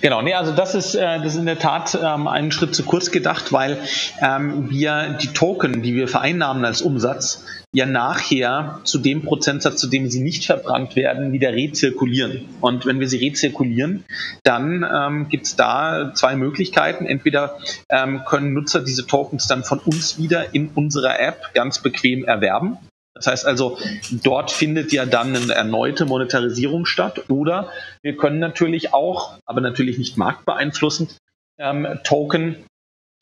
[0.00, 2.84] Genau, nee, also das ist, äh, das ist in der Tat ähm, einen Schritt zu
[2.84, 3.78] kurz gedacht, weil
[4.20, 9.86] ähm, wir die Token, die wir vereinnahmen als Umsatz, ja nachher zu dem Prozentsatz, zu
[9.86, 12.48] dem sie nicht verbrannt werden, wieder rezirkulieren.
[12.60, 14.04] Und wenn wir sie rezirkulieren,
[14.42, 17.06] dann ähm, gibt es da zwei Möglichkeiten.
[17.06, 17.58] Entweder
[17.88, 22.78] ähm, können Nutzer diese Tokens dann von uns wieder in unserer App ganz bequem erwerben.
[23.20, 23.76] Das heißt also,
[24.10, 27.28] dort findet ja dann eine erneute Monetarisierung statt.
[27.28, 31.18] Oder wir können natürlich auch, aber natürlich nicht marktbeeinflussend,
[31.58, 32.56] ähm, Token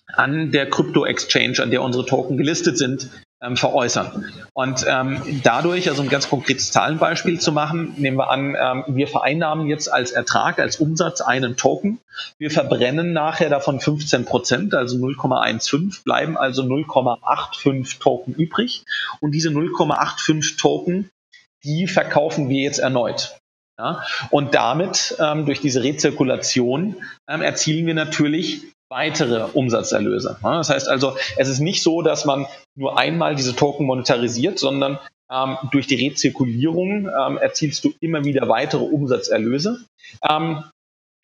[0.07, 3.11] an der Krypto-Exchange, an der unsere Token gelistet sind,
[3.41, 4.25] ähm, veräußern.
[4.53, 9.07] Und ähm, dadurch, also ein ganz konkretes Zahlenbeispiel zu machen, nehmen wir an, ähm, wir
[9.07, 12.01] vereinnahmen jetzt als Ertrag, als Umsatz einen Token.
[12.39, 18.85] Wir verbrennen nachher davon 15 Prozent, also 0,15, bleiben also 0,85 Token übrig.
[19.21, 21.11] Und diese 0,85 Token,
[21.65, 23.39] die verkaufen wir jetzt erneut.
[23.79, 24.05] Ja?
[24.31, 26.97] Und damit, ähm, durch diese Rezirkulation,
[27.29, 30.39] ähm, erzielen wir natürlich weitere Umsatzerlöse.
[30.43, 34.99] Das heißt also, es ist nicht so, dass man nur einmal diese Token monetarisiert, sondern
[35.31, 39.85] ähm, durch die Rezirkulierung ähm, erzielst du immer wieder weitere Umsatzerlöse.
[40.29, 40.65] Ähm,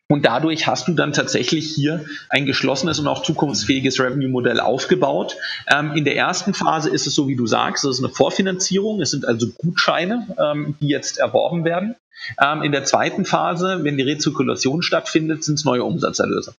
[0.07, 5.35] und dadurch hast du dann tatsächlich hier ein geschlossenes und auch zukunftsfähiges Revenue-Modell aufgebaut.
[5.67, 9.01] Ähm, in der ersten Phase ist es so, wie du sagst, es ist eine Vorfinanzierung.
[9.01, 11.95] Es sind also Gutscheine, ähm, die jetzt erworben werden.
[12.39, 16.53] Ähm, in der zweiten Phase, wenn die Rezirkulation stattfindet, sind es neue Umsatzerlöse.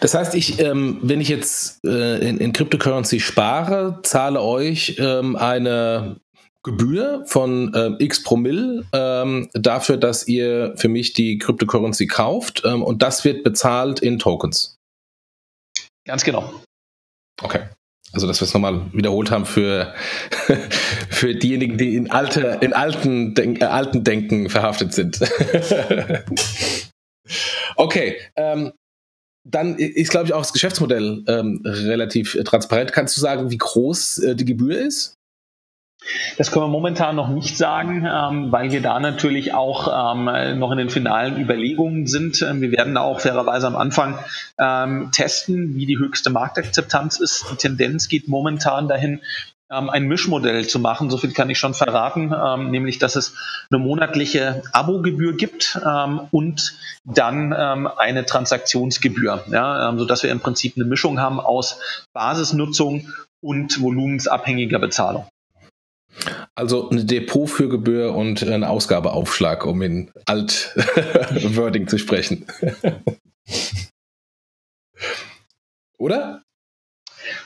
[0.00, 5.36] Das heißt, ich, ähm, wenn ich jetzt äh, in, in Cryptocurrency spare, zahle euch ähm,
[5.36, 6.20] eine
[6.64, 12.82] Gebühr von ähm, x Promille ähm, dafür, dass ihr für mich die Cryptocurrency kauft ähm,
[12.82, 14.76] und das wird bezahlt in Tokens.
[16.04, 16.52] Ganz genau.
[17.40, 17.66] Okay.
[18.12, 19.94] Also, dass wir es nochmal wiederholt haben für,
[21.10, 25.18] für diejenigen, die in, alte, in alten, Denk, äh, alten Denken verhaftet sind.
[27.76, 28.18] okay.
[28.36, 28.72] Ähm,
[29.44, 32.92] dann ist, glaube ich, auch das Geschäftsmodell ähm, relativ äh, transparent.
[32.92, 35.18] Kannst du sagen, wie groß äh, die Gebühr ist?
[36.36, 40.72] Das können wir momentan noch nicht sagen, ähm, weil wir da natürlich auch ähm, noch
[40.72, 42.42] in den finalen Überlegungen sind.
[42.42, 44.18] Ähm, wir werden da auch fairerweise am Anfang
[44.58, 47.44] ähm, testen, wie die höchste Marktakzeptanz ist.
[47.52, 49.20] Die Tendenz geht momentan dahin,
[49.72, 51.10] ähm, ein Mischmodell zu machen.
[51.10, 53.34] So viel kann ich schon verraten, ähm, nämlich dass es
[53.70, 60.40] eine monatliche Abogebühr gibt ähm, und dann ähm, eine Transaktionsgebühr, ja, ähm, sodass wir im
[60.40, 61.80] Prinzip eine Mischung haben aus
[62.12, 63.08] Basisnutzung
[63.40, 65.26] und volumensabhängiger Bezahlung.
[66.54, 72.46] Also eine Depot für Gebühr und ein Ausgabeaufschlag, um in Alt-Wording zu sprechen.
[75.98, 76.42] Oder?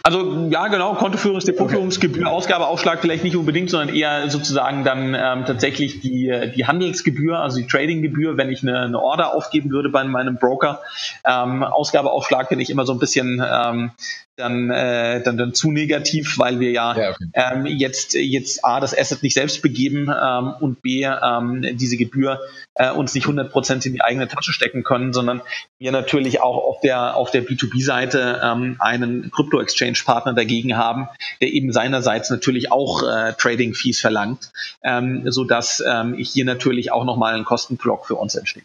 [0.07, 5.99] Also ja, genau, Kontoführungs-, Depotführungsgebühr, Ausgabeaufschlag vielleicht nicht unbedingt, sondern eher sozusagen dann ähm, tatsächlich
[5.99, 10.37] die, die Handelsgebühr, also die Tradinggebühr, wenn ich eine, eine Order aufgeben würde bei meinem
[10.37, 10.81] Broker.
[11.25, 13.91] Ähm, Ausgabeaufschlag finde ich immer so ein bisschen ähm,
[14.37, 17.27] dann, äh, dann, dann zu negativ, weil wir ja, ja okay.
[17.33, 22.41] ähm, jetzt, jetzt A, das Asset nicht selbst begeben ähm, und B, ähm, diese Gebühr
[22.75, 25.41] äh, uns nicht 100% in die eigene Tasche stecken können, sondern
[25.79, 31.09] wir natürlich auch auf der, auf der B2B-Seite ähm, einen Krypto-Exchange Exchange-Partner dagegen haben,
[31.41, 37.35] der eben seinerseits natürlich auch äh, Trading-Fees verlangt, ähm, sodass ähm, hier natürlich auch nochmal
[37.35, 38.65] ein Kostenblock für uns entsteht.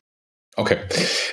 [0.57, 0.75] Okay.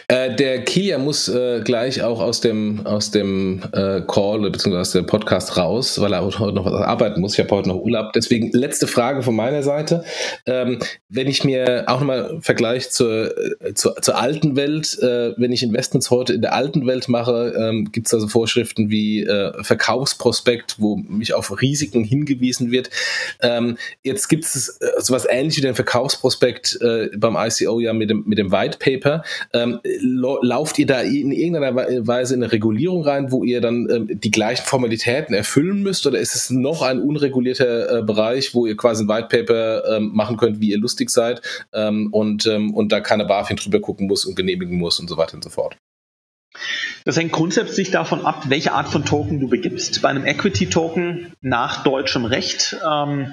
[0.06, 4.76] Äh, der Kia muss äh, gleich auch aus dem, aus dem äh, Call bzw.
[4.76, 7.32] aus dem Podcast raus, weil er heute noch was arbeiten muss.
[7.32, 8.12] Ich habe heute noch Urlaub.
[8.12, 10.04] Deswegen letzte Frage von meiner Seite.
[10.46, 15.50] Ähm, wenn ich mir auch nochmal Vergleich zur, äh, zur, zur alten Welt, äh, wenn
[15.50, 19.52] ich Investments heute in der alten Welt mache, ähm, gibt es also Vorschriften wie äh,
[19.64, 22.90] Verkaufsprospekt, wo mich auf Risiken hingewiesen wird.
[23.42, 26.78] Ähm, jetzt gibt es so was ähnliches wie den Verkaufsprospekt
[27.16, 29.22] beim ICO ja mit dem, mit dem White Paper Paper.
[29.52, 29.80] Ähm,
[30.42, 34.30] lauft ihr da in irgendeiner Weise in eine Regulierung rein, wo ihr dann ähm, die
[34.30, 36.06] gleichen Formalitäten erfüllen müsst?
[36.06, 40.10] Oder ist es noch ein unregulierter äh, Bereich, wo ihr quasi ein White Paper ähm,
[40.14, 41.42] machen könnt, wie ihr lustig seid
[41.72, 45.16] ähm, und, ähm, und da keine BaFin drüber gucken muss und genehmigen muss und so
[45.16, 45.76] weiter und so fort?
[47.04, 50.02] Das hängt grundsätzlich davon ab, welche Art von Token du begibst.
[50.02, 53.32] Bei einem Equity-Token nach deutschem Recht ähm,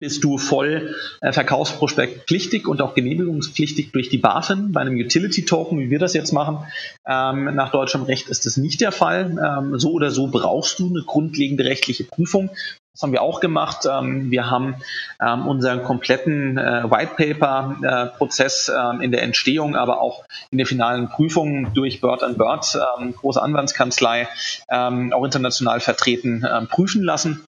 [0.00, 4.72] bist du voll äh, verkaufsprospektpflichtig und auch genehmigungspflichtig durch die BaFin.
[4.72, 6.66] Bei einem Utility-Token, wie wir das jetzt machen,
[7.06, 9.36] ähm, nach deutschem Recht ist das nicht der Fall.
[9.38, 12.50] Ähm, so oder so brauchst du eine grundlegende rechtliche Prüfung.
[12.92, 13.86] Das haben wir auch gemacht.
[13.90, 14.76] Ähm, wir haben
[15.22, 21.08] ähm, unseren kompletten äh, White Paper-Prozess äh, in der Entstehung, aber auch in der finalen
[21.08, 24.28] Prüfung durch Bird Bird, ähm, große Anwaltskanzlei,
[24.70, 27.44] ähm, auch international vertreten, ähm, prüfen lassen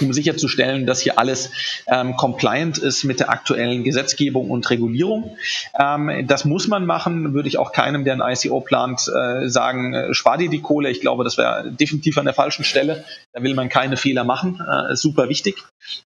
[0.00, 1.50] um sicherzustellen, dass hier alles
[1.86, 5.36] ähm, compliant ist mit der aktuellen Gesetzgebung und Regulierung.
[5.78, 9.94] Ähm, das muss man machen, würde ich auch keinem, der ein ICO plant, äh, sagen,
[9.94, 10.90] äh, spar dir die Kohle.
[10.90, 13.04] Ich glaube, das wäre definitiv an der falschen Stelle.
[13.32, 15.56] Da will man keine Fehler machen, äh, ist super wichtig.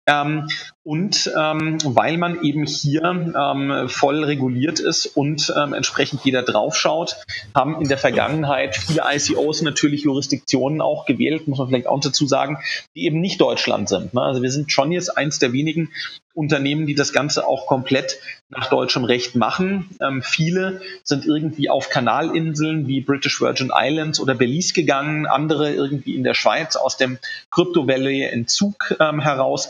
[0.07, 0.49] Ähm,
[0.83, 7.17] und ähm, weil man eben hier ähm, voll reguliert ist und ähm, entsprechend jeder draufschaut,
[7.55, 12.27] haben in der Vergangenheit viele ICOs natürlich Jurisdiktionen auch gewählt, muss man vielleicht auch dazu
[12.27, 12.59] sagen,
[12.95, 14.15] die eben nicht Deutschland sind.
[14.15, 14.23] Ne?
[14.23, 15.91] Also wir sind schon jetzt eins der wenigen
[16.39, 18.19] Unternehmen, die das Ganze auch komplett
[18.49, 19.91] nach deutschem Recht machen.
[20.01, 26.15] Ähm, viele sind irgendwie auf Kanalinseln wie British Virgin Islands oder Belize gegangen, andere irgendwie
[26.15, 27.19] in der Schweiz aus dem
[27.51, 29.69] Crypto Valley Entzug ähm, heraus.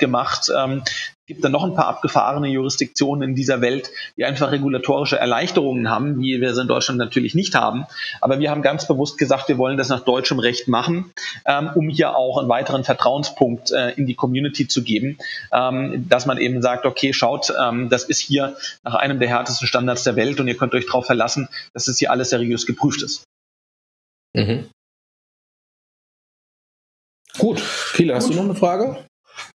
[0.55, 0.83] Ähm,
[1.29, 6.19] gibt dann noch ein paar abgefahrene Jurisdiktionen in dieser Welt, die einfach regulatorische Erleichterungen haben,
[6.19, 7.85] wie wir es in Deutschland natürlich nicht haben.
[8.21, 11.13] Aber wir haben ganz bewusst gesagt, wir wollen das nach deutschem Recht machen,
[11.45, 15.19] ähm, um hier auch einen weiteren Vertrauenspunkt äh, in die Community zu geben,
[15.53, 19.69] ähm, dass man eben sagt, okay, schaut, ähm, das ist hier nach einem der härtesten
[19.69, 23.03] Standards der Welt und ihr könnt euch darauf verlassen, dass es hier alles seriös geprüft
[23.03, 23.25] ist.
[24.35, 24.71] Mhm.
[27.37, 27.63] Gut,
[27.93, 28.33] Kila, hast Gut.
[28.33, 29.08] du noch eine Frage?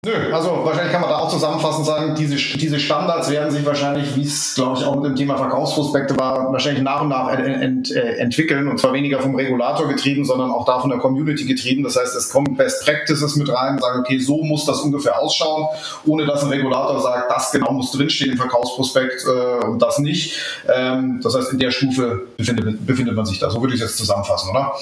[0.05, 4.17] Nö, also wahrscheinlich kann man da auch zusammenfassend sagen, diese, diese Standards werden sich wahrscheinlich,
[4.17, 7.63] wie es glaube ich auch mit dem Thema Verkaufsprospekte war, wahrscheinlich nach und nach ent,
[7.63, 11.45] ent, äh, entwickeln und zwar weniger vom Regulator getrieben, sondern auch da von der Community
[11.45, 11.85] getrieben.
[11.85, 15.69] Das heißt, es kommen Best Practices mit rein, sagen, okay, so muss das ungefähr ausschauen,
[16.05, 20.37] ohne dass ein Regulator sagt, das genau muss drinstehen im Verkaufsprospekt äh, und das nicht.
[20.69, 23.51] Ähm, das heißt, in der Stufe befindet, befindet man sich da.
[23.51, 24.73] So würde ich es jetzt zusammenfassen, oder?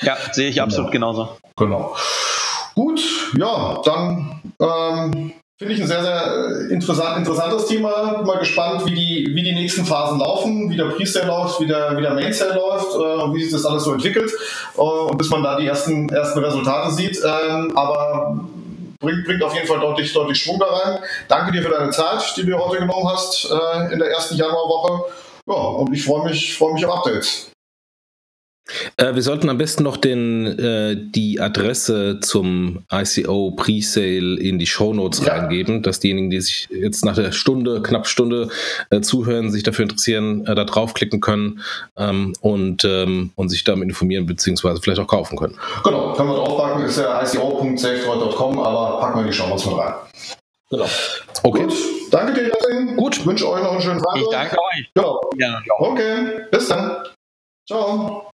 [0.00, 1.12] Ja, sehe ich absolut genau.
[1.12, 1.36] genauso.
[1.58, 1.94] Genau.
[2.74, 3.00] Gut,
[3.36, 8.14] ja, dann ähm, finde ich ein sehr, sehr interessant, interessantes Thema.
[8.16, 11.66] Bin mal gespannt, wie die, wie die nächsten Phasen laufen, wie der Pre-Sale läuft, wie
[11.66, 14.32] der, wie der Main-Sale läuft äh, wie sich das alles so entwickelt
[14.76, 17.18] äh, und bis man da die ersten, ersten Resultate sieht.
[17.24, 18.40] Ähm, aber
[19.00, 20.98] bringt, bringt auf jeden Fall deutlich, deutlich Schwung da rein.
[21.28, 25.12] Danke dir für deine Zeit, die du heute genommen hast äh, in der ersten Januarwoche.
[25.46, 27.51] Ja, und ich freue mich, freue mich auf Updates.
[28.96, 34.66] Äh, wir sollten am besten noch den, äh, die Adresse zum ICO Presale in die
[34.66, 35.34] Show Notes ja.
[35.34, 38.48] reingeben, dass diejenigen, die sich jetzt nach der Stunde, knapp Stunde
[38.90, 41.60] äh, zuhören, sich dafür interessieren, äh, da draufklicken können
[41.96, 44.76] ähm, und, ähm, und sich damit informieren bzw.
[44.80, 45.58] vielleicht auch kaufen können.
[45.82, 49.76] Genau, können wir draufpacken, ist ja ico.safetroid.com, aber packen wir in die Show Notes mit
[49.76, 49.94] rein.
[50.70, 50.86] Genau.
[51.42, 51.64] Okay.
[51.64, 51.74] Gut,
[52.10, 52.96] danke dir, Jasin.
[52.96, 53.18] Gut.
[53.18, 54.16] Ich wünsche euch noch einen schönen Tag.
[54.16, 54.90] Ich danke euch.
[54.96, 55.20] Ja.
[55.36, 55.62] ja.
[55.78, 56.96] Okay, bis dann.
[57.68, 58.31] Ciao.